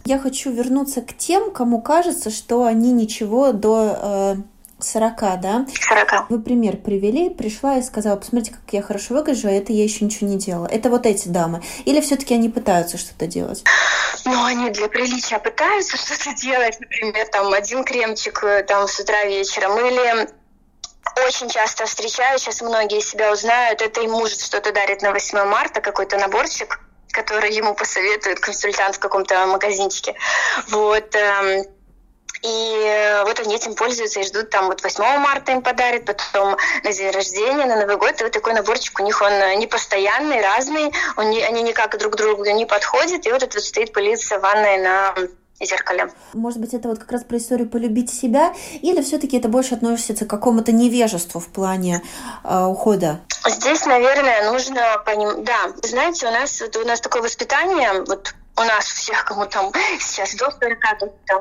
я 0.05 0.19
хочу 0.19 0.51
вернуться 0.51 1.03
к 1.03 1.17
тем, 1.17 1.51
кому 1.53 1.81
кажется, 1.81 2.31
что 2.31 2.65
они 2.65 2.93
ничего 2.93 3.53
до 3.53 3.99
э, 4.03 4.37
40, 4.83 5.21
да? 5.41 5.67
40. 5.89 6.31
Вы 6.31 6.41
пример 6.41 6.77
привели, 6.77 7.31
пришла 7.31 7.77
и 7.79 7.83
сказала, 7.83 8.17
посмотрите, 8.17 8.53
как 8.53 8.73
я 8.73 8.83
хорошо 8.83 9.15
выгляжу, 9.15 9.49
а 9.49 9.53
это 9.53 9.73
я 9.73 9.85
еще 9.85 10.05
ничего 10.05 10.29
не 10.29 10.39
делала. 10.39 10.67
Это 10.67 10.91
вот 10.91 11.07
эти 11.07 11.29
дамы. 11.29 11.63
Или 11.85 12.01
все-таки 12.01 12.35
они 12.35 12.49
пытаются 12.49 12.99
что-то 12.99 13.27
делать? 13.27 13.65
Ну, 14.25 14.45
они 14.45 14.71
для 14.71 14.89
приличия 14.89 15.39
пытаются 15.39 15.97
что-то 15.97 16.35
делать. 16.35 16.79
Например, 16.81 17.27
там 17.29 17.53
один 17.53 17.85
кремчик 17.85 18.43
э, 18.45 18.63
там 18.65 18.89
с 18.89 18.99
утра 18.99 19.25
вечером. 19.25 19.79
Или 19.79 20.29
очень 21.27 21.49
часто 21.49 21.87
встречаю, 21.87 22.39
сейчас 22.39 22.61
многие 22.63 23.01
себя 23.01 23.33
узнают, 23.33 23.83
это 23.83 24.01
им 24.01 24.13
муж 24.13 24.31
что-то 24.33 24.73
дарит 24.73 25.03
на 25.03 25.13
8 25.13 25.45
марта, 25.45 25.81
какой-то 25.81 26.17
наборчик 26.17 26.82
который 27.13 27.53
ему 27.53 27.75
посоветует 27.75 28.41
консультант 28.41 28.97
в 28.97 28.99
каком-то 28.99 29.47
магазинчике. 29.47 30.15
Вот. 30.69 31.15
Эм, 31.15 31.65
и 32.43 33.23
вот 33.25 33.39
они 33.39 33.55
этим 33.55 33.75
пользуются 33.77 34.21
и 34.21 34.25
ждут 34.25 34.51
там 34.51 34.67
вот 34.67 34.83
8 34.83 35.19
марта 35.19 35.53
им 35.53 35.63
подарят, 35.63 36.05
потом 36.05 36.57
на 36.83 36.93
день 36.93 37.11
рождения, 37.11 37.67
на 37.67 37.77
Новый 37.77 37.97
год. 37.97 38.21
И 38.21 38.25
вот 38.25 38.33
такой 38.33 38.55
наборчик 38.55 38.99
у 38.99 39.05
них, 39.05 39.23
он 39.23 39.59
не 39.59 39.69
постоянный, 39.69 40.41
разный, 40.41 40.93
он 41.17 41.31
не, 41.31 41.41
они 41.43 41.63
никак 41.63 41.97
друг 41.99 42.17
другу 42.17 42.45
не 42.45 42.67
подходят. 42.67 43.25
И 43.27 43.31
вот 43.31 43.45
это 43.45 43.55
вот 43.57 43.65
стоит 43.65 43.93
пылиться 43.93 44.39
в 44.39 44.43
ванной 44.43 44.79
на 44.79 45.15
зеркале. 45.65 46.11
Может 46.35 46.61
быть, 46.61 46.75
это 46.75 46.89
вот 46.89 46.99
как 46.99 47.13
раз 47.13 47.25
про 47.25 47.39
историю 47.39 47.69
полюбить 47.69 48.11
себя, 48.11 48.55
или 48.81 49.01
все-таки 49.03 49.39
это 49.39 49.49
больше 49.49 49.75
относится 49.75 50.25
к 50.25 50.31
какому-то 50.31 50.73
невежеству 50.73 51.41
в 51.41 51.49
плане 51.49 52.03
э, 52.45 52.65
ухода? 52.65 53.21
Здесь, 53.47 53.87
наверное, 53.87 54.51
нужно 54.51 55.03
понимать, 55.05 55.45
да, 55.45 55.73
знаете, 55.83 56.29
у 56.29 56.31
нас 56.31 56.61
вот, 56.61 56.77
у 56.77 56.87
нас 56.87 57.01
такое 57.01 57.23
воспитание, 57.23 58.05
вот 58.07 58.35
у 58.57 58.63
нас 58.63 58.85
всех, 58.85 59.25
кому 59.25 59.47
там 59.47 59.73
сейчас 59.99 60.35
до 60.35 60.51
40, 60.51 60.79
там 61.27 61.41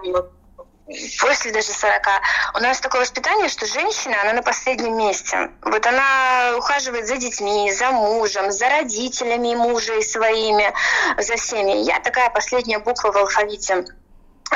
после 1.20 1.52
даже 1.52 1.68
40. 1.68 2.02
У 2.56 2.60
нас 2.60 2.80
такое 2.80 3.02
воспитание, 3.02 3.50
что 3.50 3.66
женщина, 3.66 4.22
она 4.22 4.34
на 4.34 4.42
последнем 4.42 4.98
месте. 4.98 5.52
Вот 5.62 5.86
она 5.86 6.56
ухаживает 6.58 7.08
за 7.08 7.18
детьми, 7.18 7.72
за 7.72 7.92
мужем, 7.92 8.52
за 8.52 8.70
родителями 8.70 9.56
мужа 9.56 9.96
и 9.96 10.02
своими, 10.02 10.74
за 11.18 11.36
всеми. 11.36 11.84
Я 11.84 12.00
такая 12.00 12.30
последняя 12.30 12.80
буква 12.80 13.12
в 13.12 13.18
алфавите 13.18 13.86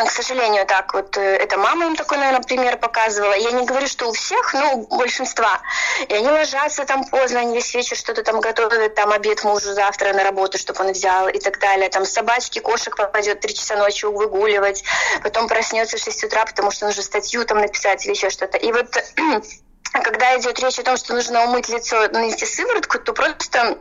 к 0.03 0.11
сожалению, 0.11 0.65
так 0.65 0.93
вот, 0.93 1.15
э, 1.17 1.21
это 1.21 1.57
мама 1.57 1.85
им 1.85 1.95
такой, 1.95 2.17
наверное, 2.17 2.41
пример 2.41 2.77
показывала. 2.77 3.33
Я 3.33 3.51
не 3.51 3.65
говорю, 3.65 3.87
что 3.87 4.09
у 4.09 4.11
всех, 4.11 4.53
но 4.53 4.73
у 4.73 4.97
большинства. 4.97 5.61
И 6.09 6.13
они 6.13 6.27
ложатся 6.27 6.83
там 6.83 7.05
поздно, 7.05 7.39
они 7.39 7.55
весь 7.55 7.73
вечер 7.73 7.95
что-то 7.95 8.21
там 8.21 8.41
готовят, 8.41 8.93
там 8.95 9.13
обед 9.13 9.45
мужу 9.45 9.73
завтра 9.73 10.11
на 10.13 10.25
работу, 10.25 10.57
чтобы 10.57 10.83
он 10.83 10.91
взял 10.91 11.29
и 11.29 11.39
так 11.39 11.59
далее. 11.59 11.89
Там 11.89 12.05
собачки, 12.05 12.59
кошек 12.59 12.95
попадет 12.95 13.39
три 13.39 13.53
часа 13.53 13.77
ночью 13.77 14.11
выгуливать, 14.11 14.83
потом 15.23 15.47
проснется 15.47 15.95
в 15.95 16.01
6 16.01 16.25
утра, 16.25 16.45
потому 16.45 16.71
что 16.71 16.87
нужно 16.87 17.01
статью 17.01 17.45
там 17.45 17.59
написать 17.59 18.05
или 18.05 18.11
еще 18.11 18.29
что-то. 18.29 18.57
И 18.57 18.73
вот 18.73 18.97
когда 20.03 20.37
идет 20.37 20.59
речь 20.59 20.79
о 20.79 20.83
том, 20.83 20.97
что 20.97 21.13
нужно 21.13 21.45
умыть 21.45 21.69
лицо, 21.69 22.09
нанести 22.09 22.45
сыворотку, 22.45 22.99
то 22.99 23.13
просто 23.13 23.77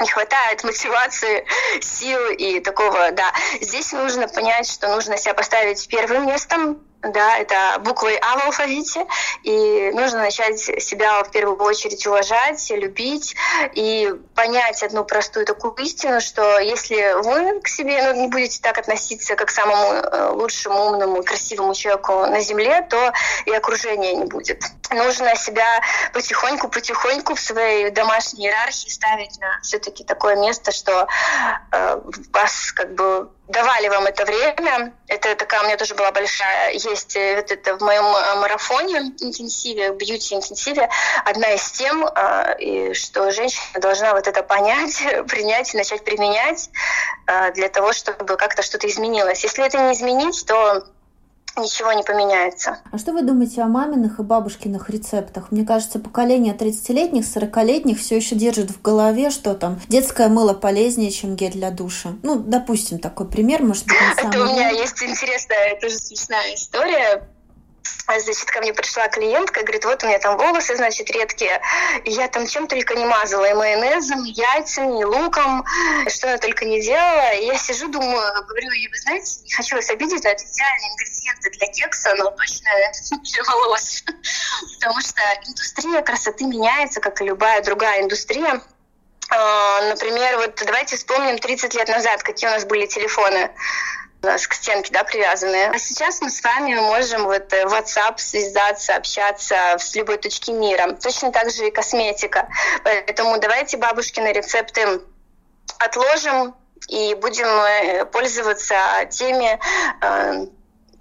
не 0.00 0.10
хватает 0.10 0.64
мотивации, 0.64 1.44
сил 1.80 2.30
и 2.30 2.60
такого, 2.60 3.12
да. 3.12 3.32
Здесь 3.60 3.92
нужно 3.92 4.28
понять, 4.28 4.70
что 4.70 4.88
нужно 4.88 5.16
себя 5.16 5.34
поставить 5.34 5.86
первым 5.88 6.26
местом, 6.26 6.78
да, 7.02 7.38
это 7.38 7.78
буквой 7.80 8.16
А 8.16 8.36
в 8.36 8.44
алфавите, 8.46 9.06
и 9.42 9.90
нужно 9.94 10.18
начать 10.18 10.58
себя 10.58 11.22
в 11.24 11.30
первую 11.30 11.60
очередь 11.62 12.06
уважать, 12.06 12.70
любить 12.70 13.34
и 13.74 14.12
понять 14.34 14.82
одну 14.82 15.04
простую 15.04 15.46
такую 15.46 15.74
истину, 15.76 16.20
что 16.20 16.58
если 16.58 17.14
вы 17.22 17.60
к 17.60 17.68
себе 17.68 18.12
ну, 18.12 18.22
не 18.22 18.28
будете 18.28 18.60
так 18.60 18.78
относиться 18.78 19.36
как 19.36 19.48
к 19.48 19.50
самому 19.50 19.94
э, 19.94 20.30
лучшему, 20.30 20.86
умному, 20.86 21.22
красивому 21.22 21.74
человеку 21.74 22.26
на 22.26 22.40
Земле, 22.40 22.86
то 22.88 23.12
и 23.46 23.52
окружения 23.52 24.14
не 24.14 24.24
будет. 24.24 24.62
Нужно 24.90 25.34
себя 25.36 25.80
потихоньку-потихоньку 26.12 27.34
в 27.34 27.40
своей 27.40 27.90
домашней 27.90 28.46
иерархии 28.46 28.88
ставить 28.88 29.38
на 29.40 29.60
все-таки 29.62 30.04
такое 30.04 30.36
место, 30.36 30.72
что 30.72 31.08
э, 31.72 32.00
вас 32.32 32.72
как 32.72 32.94
бы 32.94 33.30
давали 33.50 33.88
вам 33.88 34.06
это 34.06 34.24
время. 34.24 34.94
Это 35.08 35.34
такая 35.34 35.62
у 35.62 35.64
меня 35.64 35.76
тоже 35.76 35.94
была 35.94 36.12
большая, 36.12 36.72
есть 36.90 37.16
э, 37.16 37.36
вот 37.36 37.50
это 37.50 37.76
в 37.76 37.80
моем 37.80 38.04
э, 38.04 38.34
марафоне 38.36 38.98
интенсиве, 39.20 39.92
бьюти-интенсиве, 39.92 40.88
одна 41.24 41.52
из 41.52 41.70
тем, 41.72 42.06
и 42.58 42.92
что 42.94 43.30
женщина 43.30 43.80
должна 43.80 44.12
вот 44.12 44.26
это 44.26 44.42
понять, 44.42 45.02
принять 45.28 45.74
и 45.74 45.76
начать 45.76 46.04
применять 46.04 46.70
для 47.54 47.68
того, 47.68 47.92
чтобы 47.92 48.36
как-то 48.36 48.62
что-то 48.62 48.88
изменилось. 48.88 49.42
Если 49.44 49.64
это 49.64 49.78
не 49.78 49.92
изменить, 49.92 50.44
то 50.46 50.84
ничего 51.56 51.92
не 51.92 52.02
поменяется. 52.02 52.78
А 52.90 52.98
что 52.98 53.12
вы 53.12 53.22
думаете 53.22 53.62
о 53.62 53.66
маминых 53.66 54.18
и 54.18 54.22
бабушкиных 54.22 54.90
рецептах? 54.90 55.50
Мне 55.50 55.64
кажется, 55.64 55.98
поколение 55.98 56.54
30-летних, 56.54 57.24
40-летних 57.24 57.98
все 57.98 58.16
еще 58.16 58.34
держит 58.34 58.70
в 58.70 58.82
голове, 58.82 59.30
что 59.30 59.54
там 59.54 59.80
детское 59.88 60.28
мыло 60.28 60.54
полезнее, 60.54 61.10
чем 61.10 61.36
гель 61.36 61.52
для 61.52 61.70
душа. 61.70 62.10
Ну, 62.22 62.36
допустим, 62.36 62.98
такой 62.98 63.28
пример, 63.28 63.62
может 63.62 63.86
быть. 63.86 63.96
Это 64.16 64.40
у 64.40 64.44
меня 64.44 64.70
есть 64.70 65.02
интересная, 65.02 65.78
тоже 65.80 65.96
смешная 65.96 66.54
история 66.54 67.22
значит, 68.18 68.50
ко 68.50 68.60
мне 68.60 68.72
пришла 68.72 69.08
клиентка, 69.08 69.62
говорит, 69.62 69.84
вот 69.84 70.02
у 70.02 70.06
меня 70.06 70.18
там 70.18 70.36
волосы, 70.36 70.76
значит, 70.76 71.10
редкие. 71.10 71.60
И 72.04 72.10
я 72.10 72.28
там 72.28 72.46
чем 72.46 72.66
только 72.66 72.94
не 72.94 73.04
мазала, 73.04 73.44
и 73.44 73.54
майонезом, 73.54 74.24
и 74.24 74.30
яйцами, 74.30 75.00
и 75.00 75.04
луком, 75.04 75.64
что 76.08 76.28
я 76.28 76.38
только 76.38 76.64
не 76.64 76.80
делала. 76.80 77.34
И 77.34 77.46
я 77.46 77.56
сижу, 77.56 77.88
думаю, 77.88 78.32
говорю, 78.46 78.70
и 78.70 78.88
вы 78.88 78.96
знаете, 78.96 79.40
не 79.44 79.52
хочу 79.52 79.76
вас 79.76 79.90
обидеть, 79.90 80.24
но 80.24 80.30
это 80.30 80.42
идеальные 80.42 80.90
ингредиенты 80.92 81.50
для 81.50 81.66
кекса, 81.68 82.14
но 82.16 82.30
точно 82.30 82.70
для 83.22 83.44
волос. 83.44 84.02
Потому 84.80 85.00
что 85.00 85.20
индустрия 85.46 86.02
красоты 86.02 86.44
меняется, 86.44 87.00
как 87.00 87.20
и 87.20 87.24
любая 87.24 87.62
другая 87.62 88.02
индустрия. 88.02 88.60
А, 89.32 89.88
например, 89.88 90.38
вот 90.38 90.60
давайте 90.66 90.96
вспомним 90.96 91.38
30 91.38 91.74
лет 91.74 91.88
назад, 91.88 92.22
какие 92.24 92.48
у 92.48 92.52
нас 92.52 92.64
были 92.64 92.86
телефоны 92.86 93.50
нас 94.22 94.46
к 94.46 94.54
стенке, 94.54 94.92
да, 94.92 95.04
привязанные. 95.04 95.70
А 95.70 95.78
сейчас 95.78 96.20
мы 96.20 96.30
с 96.30 96.42
вами 96.42 96.74
можем 96.74 97.24
вот 97.24 97.52
э, 97.52 97.66
в 97.66 97.72
WhatsApp 97.72 98.18
связаться, 98.18 98.96
общаться 98.96 99.76
с 99.78 99.94
любой 99.94 100.18
точки 100.18 100.50
мира. 100.50 100.92
Точно 100.92 101.32
так 101.32 101.50
же 101.50 101.68
и 101.68 101.70
косметика. 101.70 102.48
Поэтому 102.84 103.38
давайте 103.38 103.76
бабушкины 103.76 104.28
рецепты 104.32 105.00
отложим 105.78 106.54
и 106.88 107.14
будем 107.14 107.46
э, 107.46 108.04
пользоваться 108.06 108.76
теми 109.10 109.58
э, 110.02 110.46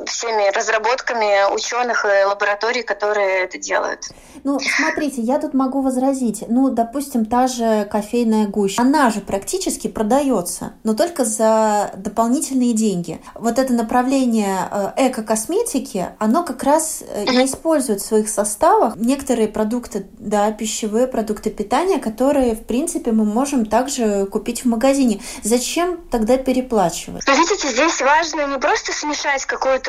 всеми 0.05 0.49
разработками 0.55 1.53
ученых 1.53 2.05
и 2.05 2.25
лабораторий, 2.25 2.83
которые 2.83 3.43
это 3.43 3.57
делают. 3.57 4.09
Ну, 4.43 4.59
смотрите, 4.59 5.21
я 5.21 5.39
тут 5.39 5.53
могу 5.53 5.81
возразить. 5.81 6.45
Ну, 6.47 6.69
допустим, 6.69 7.25
та 7.25 7.47
же 7.47 7.87
кофейная 7.91 8.47
гуща. 8.47 8.81
Она 8.81 9.09
же 9.09 9.21
практически 9.21 9.87
продается, 9.87 10.73
но 10.83 10.93
только 10.93 11.25
за 11.25 11.91
дополнительные 11.95 12.73
деньги. 12.73 13.21
Вот 13.35 13.59
это 13.59 13.73
направление 13.73 14.69
э, 14.71 15.09
эко-косметики, 15.09 16.07
оно 16.19 16.43
как 16.43 16.63
раз 16.63 17.03
э, 17.05 17.25
не 17.25 17.45
использует 17.45 18.01
в 18.01 18.05
своих 18.05 18.29
составах 18.29 18.95
некоторые 18.95 19.47
продукты, 19.47 20.07
да, 20.17 20.51
пищевые 20.51 21.07
продукты 21.07 21.49
питания, 21.49 21.99
которые, 21.99 22.55
в 22.55 22.65
принципе, 22.65 23.11
мы 23.11 23.25
можем 23.25 23.65
также 23.65 24.25
купить 24.25 24.63
в 24.63 24.67
магазине. 24.67 25.21
Зачем 25.43 25.97
тогда 26.09 26.37
переплачивать? 26.37 27.23
Ну, 27.27 27.35
видите, 27.35 27.67
здесь 27.67 28.01
важно 28.01 28.47
не 28.47 28.59
просто 28.59 28.93
смешать 28.93 29.45
какое-то 29.45 29.88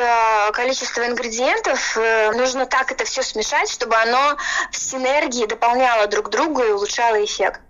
количество 0.52 1.06
ингредиентов, 1.06 1.96
э, 1.96 2.32
нужно 2.32 2.66
так 2.66 2.92
это 2.92 3.04
все 3.04 3.22
смешать, 3.22 3.70
чтобы 3.70 3.96
оно 3.96 4.36
в 4.70 4.76
синергии 4.76 5.46
дополняло 5.46 6.06
друг 6.06 6.30
друга 6.30 6.66
и 6.66 6.72
улучшало 6.72 7.24
эффект. 7.24 7.60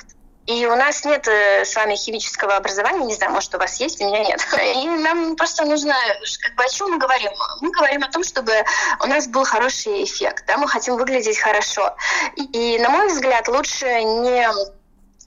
И 0.46 0.66
у 0.66 0.74
нас 0.74 1.04
нет 1.04 1.28
э, 1.28 1.64
с 1.64 1.76
вами 1.76 1.94
химического 1.94 2.56
образования, 2.56 3.04
не 3.04 3.14
знаю, 3.14 3.32
может, 3.32 3.54
у 3.54 3.58
вас 3.58 3.78
есть, 3.78 4.00
у 4.00 4.06
меня 4.06 4.24
нет. 4.24 4.40
И 4.74 4.88
нам 4.88 5.36
просто 5.36 5.64
нужно, 5.64 5.94
как 6.42 6.54
бы 6.56 6.64
о 6.64 6.68
чем 6.68 6.90
мы 6.90 6.98
говорим? 6.98 7.30
Мы 7.60 7.70
говорим 7.70 8.02
о 8.02 8.10
том, 8.10 8.24
чтобы 8.24 8.52
у 9.00 9.06
нас 9.06 9.28
был 9.28 9.44
хороший 9.44 10.02
эффект, 10.02 10.44
да, 10.46 10.56
мы 10.56 10.66
хотим 10.66 10.96
выглядеть 10.96 11.38
хорошо. 11.38 11.94
И, 12.36 12.78
на 12.78 12.88
мой 12.88 13.06
взгляд, 13.08 13.46
лучше 13.48 13.86
не 14.02 14.48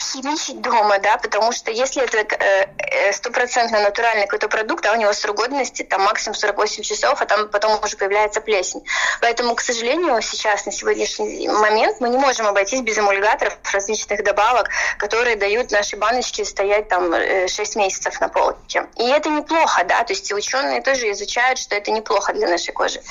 химичить 0.04 0.62
дома, 0.62 1.00
да, 1.00 1.18
потому 1.18 1.52
что 1.52 1.72
если 1.72 2.04
это 2.04 2.18
э, 2.18 2.68
э, 2.78 3.14
стопроцентно 3.14 3.80
натуральный 3.80 4.24
какой-то 4.24 4.48
продукт, 4.48 4.86
а 4.86 4.94
у 4.94 4.96
него 4.96 5.14
срок 5.14 5.38
годности 5.38 5.84
там 5.84 6.02
максимум 6.02 6.36
48 6.36 6.84
часов, 6.84 7.22
а 7.22 7.26
там 7.26 7.50
потом 7.50 7.80
уже 7.84 7.98
появляется 7.98 8.42
плесень. 8.42 8.84
Поэтому, 9.22 9.56
к 9.56 9.62
сожалению, 9.62 10.22
сейчас, 10.22 10.66
на 10.66 10.72
сегодняшний 10.72 11.48
момент, 11.48 12.00
мы 12.00 12.10
не 12.10 12.18
можем 12.18 12.48
обойтись 12.48 12.82
без 12.82 12.98
эмульгаторов, 12.98 13.58
различных 13.74 14.24
добавок, 14.24 14.70
которые 14.98 15.36
дают 15.36 15.72
наши 15.72 15.98
баночки 15.98 16.44
стоять 16.44 16.88
там 16.90 17.14
6 17.14 17.76
э, 17.76 17.80
месяцев 17.80 18.20
на 18.22 18.30
полке. 18.30 18.88
И 18.96 19.04
это 19.04 19.30
неплохо, 19.30 19.84
да, 19.84 20.04
то 20.04 20.14
есть 20.14 20.32
ученые 20.32 20.82
тоже 20.82 21.12
изучают, 21.12 21.60
что 21.60 21.76
это 21.76 21.92
неплохо 21.92 22.34
для 22.34 22.48
нашей 22.48 22.74
кожи. 22.74 23.02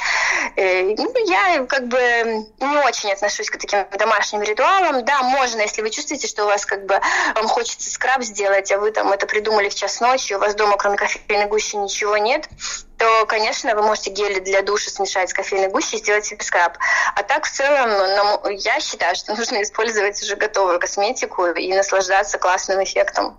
Ну, 0.57 1.27
я 1.27 1.65
как 1.67 1.89
бы 1.89 1.99
не 1.99 2.77
очень 2.79 3.13
отношусь 3.13 3.51
к 3.51 3.59
таким 3.59 3.85
домашним 3.99 4.43
ритуалам. 4.43 5.05
Да, 5.05 5.23
можно, 5.23 5.61
если 5.61 5.83
вы 5.83 5.91
чувствуете, 5.91 6.27
что 6.27 6.45
у 6.45 6.47
вас 6.47 6.67
как 6.67 6.82
бы 6.87 7.01
вам 7.35 7.49
хочется 7.49 7.91
скраб 7.91 8.23
сделать, 8.23 8.71
а 8.73 8.79
вы 8.79 8.91
там 8.91 9.13
это 9.13 9.27
придумали 9.27 9.69
в 9.69 9.75
час 9.75 10.01
ночи, 10.01 10.35
у 10.35 10.39
вас 10.39 10.55
дома 10.55 10.77
кроме 10.77 10.97
кофейной 10.97 11.47
гущи 11.47 11.77
ничего 11.77 12.17
нет, 12.17 12.49
то, 12.99 13.27
конечно, 13.27 13.75
вы 13.75 13.83
можете 13.83 14.11
гели 14.11 14.39
для 14.41 14.63
душа 14.63 14.91
смешать 14.91 15.31
с 15.31 15.35
кофейной 15.35 15.69
гущей 15.69 15.99
и 15.99 16.03
сделать 16.03 16.25
себе 16.25 16.43
скраб. 16.43 16.79
А 17.17 17.23
так, 17.23 17.45
в 17.47 17.51
целом, 17.51 17.91
я 18.51 18.81
считаю, 18.81 19.17
что 19.17 19.35
нужно 19.37 19.63
использовать 19.63 20.23
уже 20.23 20.37
готовую 20.37 20.79
косметику 20.79 21.47
и 21.47 21.75
наслаждаться 21.75 22.39
классным 22.39 22.83
эффектом. 22.83 23.39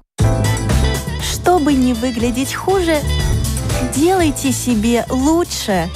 Чтобы 1.21 1.73
не 1.73 1.93
выглядеть 1.93 2.53
хуже, 2.53 2.99
делайте 3.93 4.51
себе 4.51 5.05
лучше. 5.09 5.89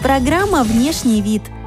Программа 0.00 0.62
«Внешний 0.62 1.20
вид»– 1.20 1.42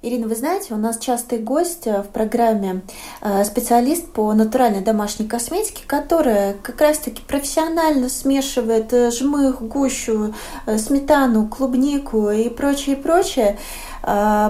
Ирина, 0.00 0.28
вы 0.28 0.36
знаете, 0.36 0.74
у 0.74 0.76
нас 0.76 0.96
частый 0.98 1.38
гость 1.38 1.88
э, 1.88 2.02
в 2.02 2.08
программе 2.10 2.82
э, 3.20 3.42
специалист 3.44 4.06
по 4.06 4.32
натуральной 4.32 4.80
домашней 4.80 5.26
косметике, 5.26 5.82
которая 5.88 6.54
как 6.62 6.80
раз-таки 6.80 7.20
профессионально 7.22 8.08
смешивает 8.08 8.92
э, 8.92 9.10
жмых, 9.10 9.60
гущу, 9.60 10.34
сметану, 10.76 11.48
клубнику 11.48 12.30
и 12.30 12.48
прочее, 12.48 12.94
прочее, 12.96 13.58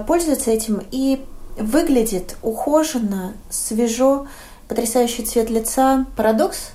пользуется 0.06 0.50
этим 0.50 0.82
и 0.90 1.24
выглядит 1.58 2.36
ухоженно, 2.42 3.32
свежо, 3.48 4.26
потрясающий 4.68 5.24
цвет 5.24 5.48
лица. 5.48 6.04
Парадокс? 6.16 6.72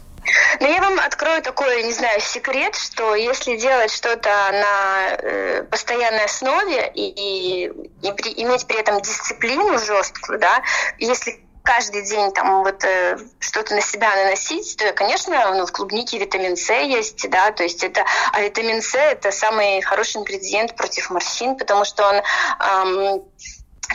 Но 0.60 0.68
я 0.68 0.82
вам 0.82 1.00
открою 1.00 1.42
такой, 1.42 1.84
не 1.84 1.94
знаю, 1.94 2.22
секрет, 2.22 2.76
что 2.76 3.16
если 3.16 3.58
делать 3.58 3.92
что-то 3.92 4.30
на 4.30 5.18
э, 5.18 5.64
постоянной 5.64 6.26
основе 6.26 6.92
и, 6.94 7.08
и, 7.08 7.66
и 8.02 8.12
при, 8.14 8.34
иметь 8.44 8.68
при 8.68 8.80
этом 8.80 9.02
дисциплину 9.02 9.78
жесткую, 9.80 10.40
да, 10.40 10.64
если 10.98 11.44
каждый 11.64 12.04
день 12.04 12.32
там 12.34 12.64
вот 12.64 12.84
э, 12.84 13.18
что-то 13.40 13.74
на 13.74 13.82
себя 13.82 14.16
наносить, 14.16 14.76
то, 14.78 14.92
конечно, 14.94 15.56
ну, 15.56 15.66
в 15.66 15.72
клубнике 15.72 16.20
витамин 16.20 16.56
С 16.58 16.70
есть, 16.70 17.30
да, 17.30 17.52
то 17.52 17.64
есть 17.64 17.84
это, 17.84 18.06
а 18.34 18.42
витамин 18.42 18.82
С 18.82 18.96
это 18.96 19.32
самый 19.32 19.82
хороший 19.82 20.18
ингредиент 20.18 20.76
против 20.76 21.10
морщин, 21.10 21.58
потому 21.58 21.86
что 21.86 22.08
он 22.08 22.16
эм, 22.16 23.24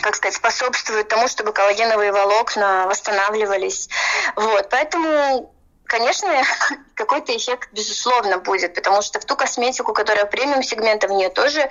как 0.01 0.15
сказать, 0.15 0.35
способствует 0.35 1.07
тому, 1.07 1.27
чтобы 1.27 1.53
коллагеновые 1.53 2.11
волокна 2.11 2.85
восстанавливались. 2.87 3.89
Вот, 4.35 4.69
поэтому 4.69 5.53
Конечно, 5.89 6.29
какой-то 6.93 7.35
эффект, 7.35 7.69
безусловно, 7.71 8.37
будет, 8.37 8.75
потому 8.75 9.01
что 9.01 9.19
в 9.19 9.25
ту 9.25 9.35
косметику, 9.35 9.91
которая 9.91 10.25
премиум 10.25 10.61
сегмента, 10.61 11.07
в 11.07 11.11
нее 11.11 11.29
тоже 11.29 11.61
э, 11.61 11.67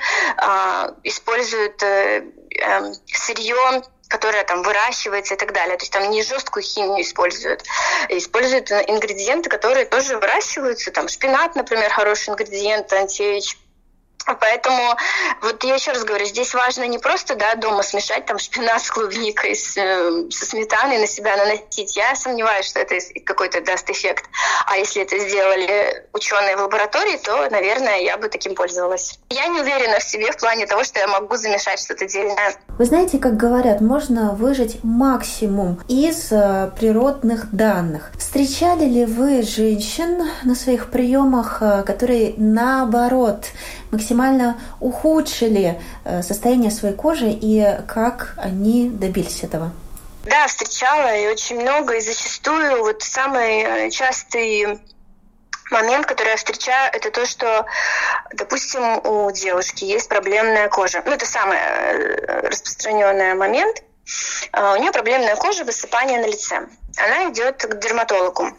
используют 1.05 1.81
э, 1.85 2.25
э, 2.61 2.93
сырье 3.07 3.83
которое 4.09 4.43
там 4.45 4.63
выращивается 4.63 5.35
и 5.35 5.37
так 5.37 5.53
далее. 5.53 5.77
То 5.77 5.83
есть 5.83 5.93
там 5.93 6.11
не 6.11 6.23
жесткую 6.23 6.63
химию 6.63 7.03
используют. 7.03 7.63
Используют 8.09 8.73
ингредиенты, 8.73 9.51
которые 9.51 9.85
тоже 9.85 10.17
выращиваются. 10.17 10.91
Там 10.91 11.09
шпинат, 11.09 11.55
например, 11.57 11.91
хороший 11.91 12.31
ингредиент, 12.31 12.91
антиэйдж 12.91 13.53
Поэтому 14.41 14.95
вот 15.43 15.63
я 15.65 15.75
еще 15.75 15.93
раз 15.93 16.05
говорю, 16.05 16.27
здесь 16.27 16.55
важно 16.55 16.87
не 16.87 16.99
просто 16.99 17.35
да, 17.35 17.55
дома 17.55 17.83
смешать 17.83 18.27
там 18.27 18.39
шпинат 18.39 18.83
с 18.83 18.91
клубникой, 18.91 19.55
с, 19.55 19.77
э, 19.77 20.31
со 20.31 20.47
сметаной 20.47 20.99
на 20.99 21.07
себя 21.07 21.37
наносить. 21.37 21.97
Я 21.97 22.15
сомневаюсь, 22.15 22.67
что 22.67 22.81
это 22.81 22.97
какой-то 23.25 23.61
даст 23.61 23.89
эффект. 23.91 24.25
А 24.67 24.77
если 24.77 25.03
это 25.03 25.19
сделали 25.19 26.07
ученые 26.13 26.57
в 26.57 26.61
лаборатории, 26.61 27.19
то, 27.25 27.49
наверное, 27.51 28.01
я 28.01 28.17
бы 28.17 28.29
таким 28.29 28.55
пользовалась. 28.55 29.19
Я 29.31 29.47
не 29.49 29.61
уверена 29.61 29.99
в 29.99 30.03
себе 30.03 30.33
в 30.33 30.37
плане 30.37 30.67
того, 30.67 30.85
что 30.85 30.99
я 31.01 31.07
могу 31.09 31.37
замешать 31.37 31.81
что-то 31.81 32.07
дельное. 32.07 32.55
Вы 32.79 32.85
знаете, 32.85 33.19
как 33.19 33.37
говорят, 33.37 33.81
можно 33.81 34.33
выжать 34.33 34.83
максимум 34.83 35.81
из 35.89 36.31
э, 36.31 36.71
природных 36.79 37.51
данных. 37.55 38.13
Встречали 38.19 38.85
ли 38.85 39.05
вы 39.05 39.43
женщин 39.43 40.29
на 40.45 40.55
своих 40.55 40.91
приемах, 40.91 41.59
э, 41.61 41.83
которые 41.83 42.35
наоборот 42.37 43.47
максимально 43.91 44.18
ухудшили 44.81 45.81
э, 46.05 46.23
состояние 46.23 46.71
своей 46.71 46.95
кожи 46.95 47.29
и 47.29 47.79
как 47.87 48.35
они 48.37 48.91
добились 48.91 49.43
этого? 49.43 49.73
Да, 50.25 50.47
встречала 50.47 51.17
и 51.17 51.27
очень 51.29 51.61
много, 51.61 51.95
и 51.95 52.01
зачастую 52.01 52.83
вот 52.83 53.03
самый 53.03 53.63
э, 53.63 53.91
частый 53.91 54.79
момент, 55.71 56.07
который 56.07 56.31
я 56.31 56.37
встречаю, 56.37 56.91
это 56.93 57.11
то, 57.11 57.27
что, 57.27 57.67
допустим, 58.33 59.01
у 59.07 59.31
девушки 59.31 59.85
есть 59.85 60.09
проблемная 60.09 60.69
кожа. 60.69 61.03
Ну, 61.05 61.13
это 61.13 61.27
самый 61.27 61.59
э, 61.59 62.49
распространенный 62.49 63.35
момент. 63.35 63.83
У 64.55 64.81
нее 64.81 64.91
проблемная 64.93 65.37
кожа, 65.37 65.65
высыпание 65.65 66.19
на 66.19 66.27
лице. 66.27 66.67
Она 66.97 67.31
идет 67.31 67.63
к 67.63 67.79
дерматологу 67.81 68.57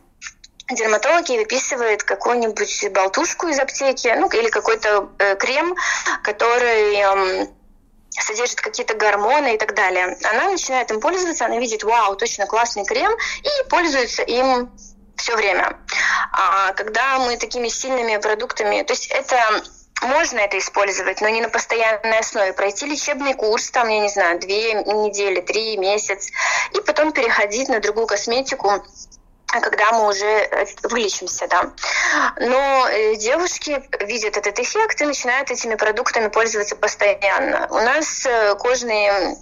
дерматологи 0.71 1.38
выписывают 1.38 2.03
какую-нибудь 2.03 2.89
болтушку 2.91 3.47
из 3.47 3.60
аптеки, 3.60 4.13
ну 4.17 4.29
или 4.29 4.49
какой-то 4.49 5.10
э, 5.17 5.36
крем, 5.36 5.75
который 6.23 6.95
э, 6.95 7.47
содержит 8.12 8.62
какие-то 8.62 8.93
гормоны 8.93 9.55
и 9.55 9.58
так 9.58 9.73
далее. 9.73 10.17
Она 10.32 10.49
начинает 10.49 10.91
им 10.91 10.99
пользоваться, 10.99 11.45
она 11.45 11.58
видит, 11.58 11.84
вау, 11.84 12.15
точно 12.15 12.45
классный 12.45 12.86
крем, 12.86 13.12
и 13.43 13.69
пользуется 13.69 14.23
им 14.23 14.71
все 15.17 15.36
время. 15.36 15.77
А 16.32 16.73
когда 16.73 17.19
мы 17.19 17.38
такими 17.38 17.67
сильными 17.67 18.17
продуктами, 18.17 18.84
то 18.84 18.93
есть 18.93 19.08
это 19.08 19.63
можно 20.01 20.39
это 20.39 20.58
использовать, 20.58 21.19
но 21.19 21.27
не 21.29 21.41
на 21.41 21.49
постоянной 21.49 22.19
основе. 22.19 22.53
Пройти 22.53 22.86
лечебный 22.86 23.34
курс, 23.34 23.69
там, 23.69 23.89
я 23.89 23.99
не 23.99 24.10
знаю, 24.10 24.39
две 24.39 24.73
недели, 24.75 25.41
три 25.41 25.77
месяца, 25.77 26.32
и 26.73 26.79
потом 26.82 27.12
переходить 27.12 27.67
на 27.67 27.79
другую 27.79 28.08
косметику, 28.08 28.71
когда 29.62 29.91
мы 29.93 30.07
уже 30.07 30.25
э, 30.25 30.65
вылечимся, 30.83 31.47
да. 31.47 31.71
Но 32.39 32.88
э, 32.88 33.15
девушки 33.15 33.81
видят 34.01 34.38
этот 34.38 34.59
эффект 34.59 35.01
и 35.01 35.05
начинают 35.05 35.49
этими 35.51 35.75
продуктами 35.75 36.27
пользоваться 36.27 36.75
постоянно. 36.75 37.67
У 37.71 37.79
нас 37.79 38.25
э, 38.25 38.55
кожные 38.55 39.35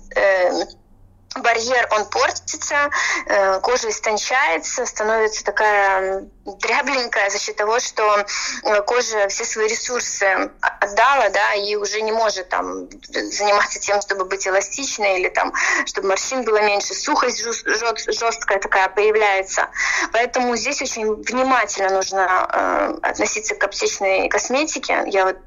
барьер, 1.42 1.88
он 1.92 2.06
портится, 2.10 2.90
э, 3.26 3.60
кожа 3.62 3.90
истончается, 3.90 4.86
становится 4.86 5.44
такая 5.44 6.26
дрябленькая 6.46 7.30
за 7.30 7.40
счет 7.40 7.56
того, 7.56 7.80
что 7.80 8.26
э, 8.64 8.82
кожа 8.84 9.28
все 9.28 9.44
свои 9.46 9.68
ресурсы 9.68 10.52
отдала, 10.62 11.30
да, 11.30 11.54
и 11.54 11.76
уже 11.76 12.02
не 12.02 12.12
может 12.12 12.50
там 12.50 12.90
заниматься 13.10 13.80
тем, 13.80 14.02
чтобы 14.02 14.26
быть 14.26 14.48
эластичной 14.48 15.20
или 15.20 15.30
там, 15.30 15.54
чтобы 15.86 16.10
морщин 16.10 16.44
было 16.44 16.62
меньше, 16.62 16.94
сухость 16.94 17.44
жесткая 17.44 18.60
такая 18.60 18.90
появляется. 18.90 19.70
Поэтому 20.14 20.56
здесь 20.56 20.82
очень 20.82 21.14
внимательно 21.16 21.90
нужно 21.90 22.50
э, 22.52 23.08
относиться 23.10 23.56
к 23.56 23.64
аптечной 23.64 24.30
косметике. 24.30 25.04
Я 25.08 25.26
вот 25.26 25.38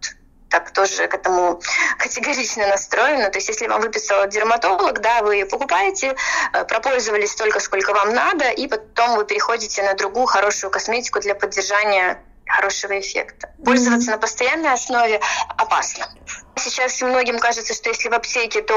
так 0.51 0.73
тоже 0.73 1.07
к 1.07 1.15
этому 1.15 1.63
категорично 1.99 2.67
настроена. 2.67 3.31
То 3.31 3.39
есть 3.39 3.49
если 3.49 3.67
вам 3.69 3.81
выписал 3.81 4.27
дерматолог, 4.27 5.01
да, 5.01 5.23
вы 5.23 5.47
покупаете, 5.47 6.17
э, 6.53 6.65
пропользовались 6.65 7.31
столько, 7.31 7.61
сколько 7.61 7.95
вам 7.95 8.13
надо, 8.13 8.51
и 8.51 8.67
потом 8.67 9.17
вы 9.17 9.25
переходите 9.25 9.83
на 9.83 9.95
другую 9.95 10.27
хорошую 10.27 10.71
косметику 10.71 11.21
для 11.21 11.35
поддержания 11.35 12.23
хорошего 12.47 12.99
эффекта. 12.99 13.51
Пользоваться 13.65 14.11
mm-hmm. 14.11 14.15
на 14.15 14.19
постоянной 14.19 14.73
основе 14.73 15.21
опасно. 15.57 16.09
Сейчас 16.63 17.01
многим 17.01 17.39
кажется, 17.39 17.73
что 17.73 17.89
если 17.89 18.09
в 18.09 18.13
аптеке, 18.13 18.61
то 18.61 18.75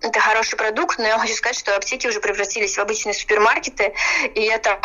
это 0.00 0.20
хороший 0.20 0.56
продукт, 0.56 0.98
но 0.98 1.04
я 1.04 1.18
хочу 1.18 1.34
сказать, 1.34 1.58
что 1.58 1.76
аптеки 1.76 2.06
уже 2.06 2.20
превратились 2.20 2.76
в 2.76 2.80
обычные 2.80 3.12
супермаркеты, 3.14 3.92
и 4.34 4.42
я 4.42 4.58
там 4.58 4.78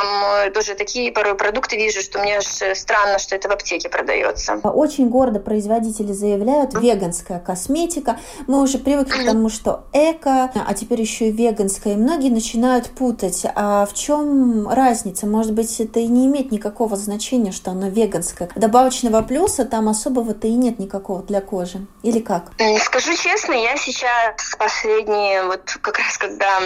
э, 0.46 0.52
тоже 0.52 0.76
такие 0.76 1.12
порой 1.12 1.36
продукты 1.36 1.78
вижу, 1.78 2.02
что 2.02 2.20
мне 2.20 2.38
аж 2.38 2.46
странно, 2.78 3.20
что 3.20 3.36
это 3.36 3.48
в 3.48 3.52
аптеке 3.52 3.90
продается. 3.90 4.56
Очень 4.64 5.10
гордо 5.10 5.40
производители 5.40 6.12
заявляют, 6.12 6.74
веганская 6.74 7.40
косметика. 7.40 8.20
Мы 8.48 8.62
уже 8.62 8.80
привыкли 8.80 9.24
к 9.24 9.26
тому, 9.26 9.50
что 9.50 9.86
эко, 9.94 10.52
а 10.54 10.74
теперь 10.74 11.02
еще 11.02 11.30
и 11.30 11.32
веганская, 11.32 11.94
и 11.94 11.98
многие 11.98 12.30
начинают 12.30 12.90
путать. 12.90 13.46
А 13.56 13.86
в 13.86 13.94
чем 13.94 14.68
разница? 14.68 15.26
Может 15.26 15.54
быть, 15.54 15.80
это 15.80 16.00
и 16.00 16.08
не 16.08 16.28
имеет 16.28 16.52
никакого 16.52 16.96
значения, 16.96 17.52
что 17.52 17.72
оно 17.72 17.88
веганское. 17.88 18.50
Добавочного 18.56 19.22
плюса 19.22 19.66
там 19.66 19.88
особого-то 19.88 20.48
и 20.48 20.54
нет 20.54 20.80
никакого 20.80 21.24
для 21.24 21.42
кожи. 21.42 21.86
Или 22.04 22.20
как? 22.20 22.41
Как? 22.42 22.84
Скажу 22.84 23.16
честно, 23.16 23.54
я 23.54 23.78
сейчас 23.78 24.56
последние, 24.58 25.44
вот 25.44 25.78
как 25.82 25.98
раз 25.98 26.18
когда 26.18 26.62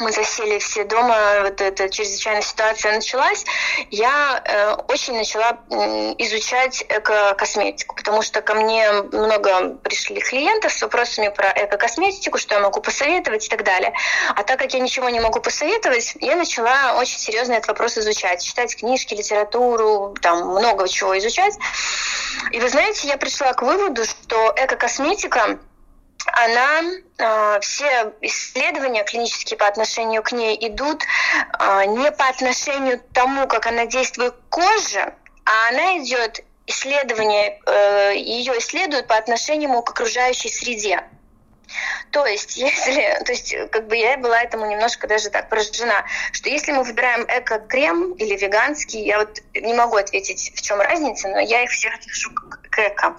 мы 0.00 0.12
засели 0.12 0.58
все 0.58 0.84
дома, 0.84 1.40
вот 1.42 1.60
эта 1.60 1.88
чрезвычайная 1.88 2.42
ситуация 2.42 2.94
началась, 2.94 3.44
я 3.90 4.42
э, 4.44 4.74
очень 4.88 5.16
начала 5.16 5.58
э, 5.70 6.14
изучать 6.18 6.84
эко-косметику, 6.88 7.94
потому 7.94 8.22
что 8.22 8.42
ко 8.42 8.54
мне 8.54 8.90
много 8.92 9.74
пришли 9.82 10.20
клиентов 10.20 10.72
с 10.72 10.82
вопросами 10.82 11.28
про 11.28 11.50
эко-косметику, 11.50 12.38
что 12.38 12.54
я 12.54 12.60
могу 12.60 12.80
посоветовать 12.80 13.46
и 13.46 13.48
так 13.48 13.64
далее. 13.64 13.92
А 14.34 14.42
так 14.42 14.58
как 14.58 14.72
я 14.74 14.80
ничего 14.80 15.08
не 15.08 15.20
могу 15.20 15.40
посоветовать, 15.40 16.14
я 16.20 16.36
начала 16.36 16.94
очень 16.98 17.18
серьезно 17.18 17.54
этот 17.54 17.68
вопрос 17.68 17.98
изучать, 17.98 18.44
читать 18.44 18.76
книжки, 18.76 19.14
литературу, 19.14 20.14
там 20.20 20.48
много 20.48 20.88
чего 20.88 21.16
изучать. 21.18 21.54
И 22.52 22.60
вы 22.60 22.68
знаете, 22.68 23.08
я 23.08 23.16
пришла 23.16 23.52
к 23.52 23.62
выводу, 23.62 24.04
что 24.04 24.54
эко-косметика 24.56 25.58
она, 26.26 26.82
э, 27.18 27.60
все 27.60 28.12
исследования 28.20 29.04
клинические 29.04 29.56
по 29.56 29.66
отношению 29.66 30.22
к 30.22 30.32
ней 30.32 30.56
идут 30.68 31.04
э, 31.58 31.84
не 31.86 32.10
по 32.12 32.28
отношению 32.28 33.00
к 33.00 33.12
тому, 33.12 33.46
как 33.46 33.66
она 33.66 33.86
действует 33.86 34.34
к 34.34 34.48
коже, 34.48 35.14
а 35.44 35.68
она 35.68 35.98
идет, 35.98 36.44
исследование, 36.66 37.60
э, 37.66 38.14
ее 38.16 38.58
исследуют 38.58 39.06
по 39.06 39.16
отношению 39.16 39.80
к 39.82 39.90
окружающей 39.90 40.50
среде. 40.50 41.02
То 42.10 42.26
есть, 42.26 42.56
если, 42.56 43.22
то 43.24 43.32
есть, 43.32 43.54
как 43.70 43.86
бы 43.86 43.96
я 43.96 44.16
была 44.16 44.42
этому 44.42 44.66
немножко 44.66 45.06
даже 45.06 45.30
так 45.30 45.48
поражена, 45.48 46.04
что 46.32 46.48
если 46.48 46.72
мы 46.72 46.82
выбираем 46.82 47.24
эко-крем 47.24 48.12
или 48.14 48.36
веганский, 48.36 49.04
я 49.04 49.20
вот 49.20 49.38
не 49.54 49.74
могу 49.74 49.96
ответить, 49.96 50.52
в 50.54 50.60
чем 50.60 50.80
разница, 50.80 51.28
но 51.28 51.38
я 51.38 51.62
их 51.62 51.70
всех 51.70 51.94
отношу 51.94 52.30
к 52.34 52.78
эко 52.78 53.16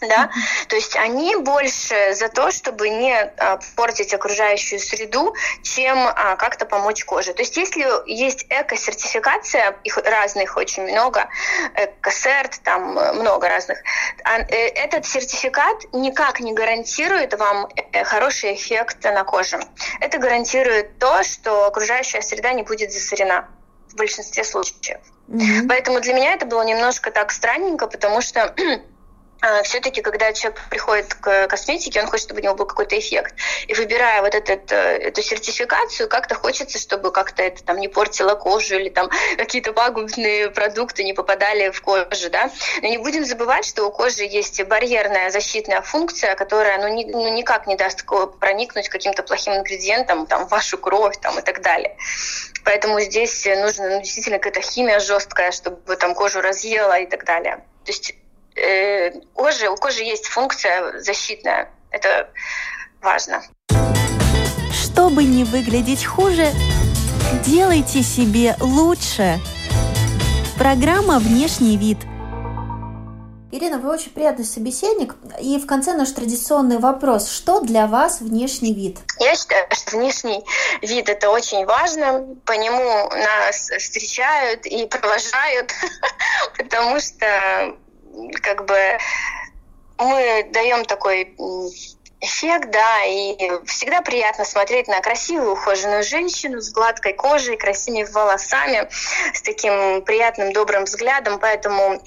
да, 0.00 0.30
то 0.68 0.76
есть 0.76 0.96
они 0.96 1.36
больше 1.36 2.14
за 2.14 2.28
то, 2.28 2.50
чтобы 2.50 2.88
не 2.88 3.14
а, 3.14 3.58
портить 3.76 4.14
окружающую 4.14 4.80
среду, 4.80 5.34
чем 5.62 5.98
а, 5.98 6.36
как-то 6.36 6.64
помочь 6.64 7.04
коже. 7.04 7.34
То 7.34 7.42
есть 7.42 7.56
если 7.56 7.84
есть 8.10 8.46
эко-сертификация, 8.48 9.76
их 9.84 9.98
разных 9.98 10.56
очень 10.56 10.84
много, 10.84 11.28
эко-серт, 11.76 12.60
там 12.64 12.94
много 13.18 13.48
разных, 13.48 13.78
а, 14.24 14.40
э, 14.40 14.68
этот 14.68 15.06
сертификат 15.06 15.92
никак 15.92 16.40
не 16.40 16.52
гарантирует 16.52 17.38
вам 17.38 17.68
э, 17.92 18.04
хороший 18.04 18.54
эффект 18.54 19.04
на 19.04 19.24
коже. 19.24 19.60
Это 20.00 20.18
гарантирует 20.18 20.98
то, 20.98 21.22
что 21.22 21.66
окружающая 21.66 22.22
среда 22.22 22.52
не 22.52 22.62
будет 22.62 22.92
засорена 22.92 23.48
в 23.88 23.96
большинстве 23.96 24.44
случаев. 24.44 25.00
Mm-hmm. 25.28 25.68
Поэтому 25.68 26.00
для 26.00 26.14
меня 26.14 26.32
это 26.32 26.46
было 26.46 26.62
немножко 26.62 27.10
так 27.10 27.32
странненько, 27.32 27.86
потому 27.86 28.20
что 28.20 28.54
все-таки, 29.64 30.02
когда 30.02 30.32
человек 30.32 30.60
приходит 30.68 31.14
к 31.14 31.48
косметике, 31.48 32.00
он 32.00 32.06
хочет, 32.06 32.26
чтобы 32.26 32.40
у 32.40 32.44
него 32.44 32.54
был 32.54 32.66
какой-то 32.66 32.98
эффект. 32.98 33.34
И 33.68 33.74
выбирая 33.74 34.20
вот 34.20 34.34
этот, 34.34 34.70
э, 34.70 34.98
эту 34.98 35.22
сертификацию, 35.22 36.08
как-то 36.08 36.34
хочется, 36.34 36.78
чтобы 36.78 37.10
как-то 37.10 37.42
это 37.42 37.64
там 37.64 37.78
не 37.78 37.88
портило 37.88 38.34
кожу 38.34 38.76
или 38.76 38.90
там 38.90 39.10
какие-то 39.36 39.72
пагубные 39.72 40.50
продукты 40.50 41.04
не 41.04 41.14
попадали 41.14 41.70
в 41.70 41.80
кожу, 41.80 42.30
да. 42.30 42.50
Но 42.82 42.88
не 42.88 42.98
будем 42.98 43.24
забывать, 43.24 43.64
что 43.64 43.86
у 43.86 43.90
кожи 43.90 44.24
есть 44.24 44.62
барьерная 44.64 45.30
защитная 45.30 45.80
функция, 45.80 46.34
которая 46.34 46.78
ну, 46.78 46.88
ни, 46.88 47.04
ну, 47.04 47.32
никак 47.32 47.66
не 47.66 47.76
даст 47.76 48.04
проникнуть 48.38 48.88
каким-то 48.88 49.22
плохим 49.22 49.54
ингредиентам 49.54 50.26
там, 50.26 50.46
в 50.46 50.50
вашу 50.50 50.76
кровь 50.78 51.16
там, 51.20 51.38
и 51.38 51.42
так 51.42 51.62
далее. 51.62 51.96
Поэтому 52.64 53.00
здесь 53.00 53.46
нужна 53.46 53.88
ну, 53.88 54.00
действительно 54.00 54.38
какая-то 54.38 54.60
химия 54.60 55.00
жесткая, 55.00 55.50
чтобы 55.50 55.96
там 55.96 56.14
кожу 56.14 56.40
разъела 56.40 56.98
и 56.98 57.06
так 57.06 57.24
далее. 57.24 57.64
То 57.84 57.92
есть 57.92 58.10
э, 58.10 58.14
кожи, 59.34 59.68
у 59.68 59.76
кожи 59.76 60.02
есть 60.02 60.26
функция 60.26 60.98
защитная. 61.00 61.70
Это 61.90 62.30
важно. 63.00 63.42
Чтобы 64.72 65.24
не 65.24 65.44
выглядеть 65.44 66.04
хуже, 66.04 66.52
делайте 67.44 68.02
себе 68.02 68.56
лучше. 68.60 69.38
Программа 70.58 71.18
«Внешний 71.18 71.76
вид». 71.76 71.98
Ирина, 73.52 73.78
вы 73.78 73.90
очень 73.90 74.12
приятный 74.12 74.44
собеседник. 74.44 75.16
И 75.40 75.58
в 75.58 75.66
конце 75.66 75.94
наш 75.94 76.10
традиционный 76.12 76.78
вопрос. 76.78 77.28
Что 77.28 77.60
для 77.60 77.88
вас 77.88 78.20
внешний 78.20 78.72
вид? 78.72 78.98
Я 79.18 79.34
считаю, 79.34 79.66
что 79.72 79.96
внешний 79.96 80.44
вид– 80.82 81.08
это 81.08 81.30
очень 81.30 81.64
важно. 81.66 82.36
По 82.44 82.52
нему 82.52 83.10
нас 83.10 83.70
встречают 83.76 84.66
и 84.66 84.86
провожают, 84.86 85.72
потому 86.58 87.00
что 87.00 87.76
как 88.42 88.64
бы 88.66 88.98
мы 89.98 90.48
даем 90.52 90.84
такой 90.84 91.34
эффект, 92.20 92.70
да, 92.70 93.04
и 93.04 93.64
всегда 93.66 94.02
приятно 94.02 94.44
смотреть 94.44 94.88
на 94.88 95.00
красивую 95.00 95.52
ухоженную 95.52 96.02
женщину 96.02 96.60
с 96.60 96.70
гладкой 96.70 97.14
кожей, 97.14 97.56
красивыми 97.56 98.04
волосами, 98.04 98.88
с 99.32 99.42
таким 99.42 100.02
приятным 100.02 100.52
добрым 100.52 100.84
взглядом, 100.84 101.38
поэтому 101.38 102.02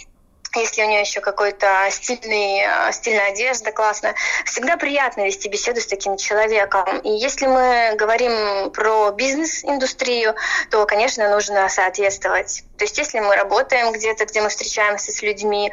если 0.59 0.83
у 0.83 0.87
нее 0.87 1.01
еще 1.01 1.21
какой-то 1.21 1.87
стильный, 1.91 2.63
стильная 2.91 3.29
одежда 3.31 3.71
классная. 3.71 4.15
Всегда 4.45 4.77
приятно 4.77 5.25
вести 5.25 5.49
беседу 5.49 5.81
с 5.81 5.87
таким 5.87 6.17
человеком. 6.17 6.99
И 6.99 7.09
если 7.09 7.47
мы 7.47 7.95
говорим 7.95 8.71
про 8.71 9.11
бизнес-индустрию, 9.11 10.35
то, 10.69 10.85
конечно, 10.85 11.29
нужно 11.29 11.69
соответствовать. 11.69 12.63
То 12.77 12.85
есть 12.85 12.97
если 12.97 13.19
мы 13.19 13.35
работаем 13.35 13.91
где-то, 13.91 14.25
где 14.25 14.41
мы 14.41 14.49
встречаемся 14.49 15.11
с 15.11 15.21
людьми 15.21 15.71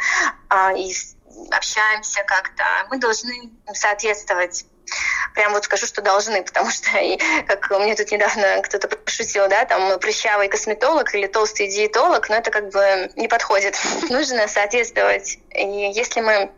а, 0.49 0.73
и 0.73 0.93
общаемся 1.51 2.23
как-то, 2.25 2.65
мы 2.91 2.99
должны 2.99 3.51
соответствовать 3.73 4.65
прям 5.35 5.53
вот 5.53 5.65
скажу, 5.65 5.87
что 5.87 6.03
должны, 6.03 6.43
потому 6.45 6.71
что, 6.71 6.99
и, 6.99 7.19
как 7.47 7.71
мне 7.71 7.95
тут 7.95 8.11
недавно 8.11 8.63
кто-то 8.63 8.89
пошутил, 8.89 9.49
да, 9.49 9.65
там 9.65 9.99
прыщавый 9.99 10.49
косметолог 10.49 11.15
или 11.15 11.27
толстый 11.27 11.69
диетолог, 11.69 12.29
но 12.29 12.37
это 12.37 12.51
как 12.51 12.71
бы 12.71 13.11
не 13.17 13.29
подходит. 13.29 13.77
Нужно 14.11 14.49
соответствовать. 14.49 15.39
И 15.55 15.93
если 15.95 16.21
мы 16.21 16.51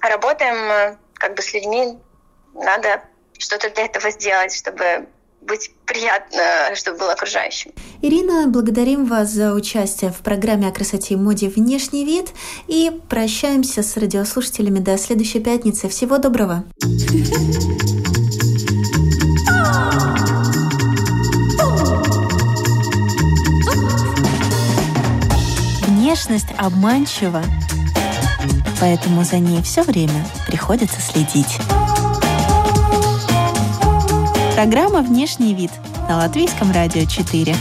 работаем 0.00 0.98
как 1.14 1.34
бы 1.34 1.42
с 1.42 1.52
людьми, 1.52 1.98
надо 2.54 3.02
что-то 3.38 3.70
для 3.70 3.84
этого 3.84 4.10
сделать, 4.10 4.54
чтобы 4.54 5.06
быть 5.40 5.70
приятно, 5.86 6.74
чтобы 6.74 6.98
было 6.98 7.12
окружающим. 7.12 7.72
Ирина, 8.02 8.46
благодарим 8.46 9.04
вас 9.06 9.30
за 9.30 9.52
участие 9.54 10.10
в 10.10 10.18
программе 10.18 10.68
о 10.68 10.72
красоте 10.72 11.14
и 11.14 11.16
моде 11.16 11.48
«Внешний 11.48 12.04
вид» 12.04 12.28
и 12.68 12.92
прощаемся 13.08 13.82
с 13.82 13.96
радиослушателями 13.96 14.78
до 14.78 14.96
следующей 14.98 15.40
пятницы. 15.40 15.88
Всего 15.88 16.18
доброго! 16.18 16.64
Внешность 25.86 26.48
обманчива, 26.58 27.42
поэтому 28.80 29.24
за 29.24 29.38
ней 29.38 29.62
все 29.62 29.82
время 29.82 30.26
приходится 30.46 31.00
следить. 31.00 31.58
Программа 34.60 35.00
«Внешний 35.00 35.54
вид» 35.54 35.70
на 36.06 36.18
Латвийском 36.18 36.70
радио 36.70 37.06
4. 37.06 37.56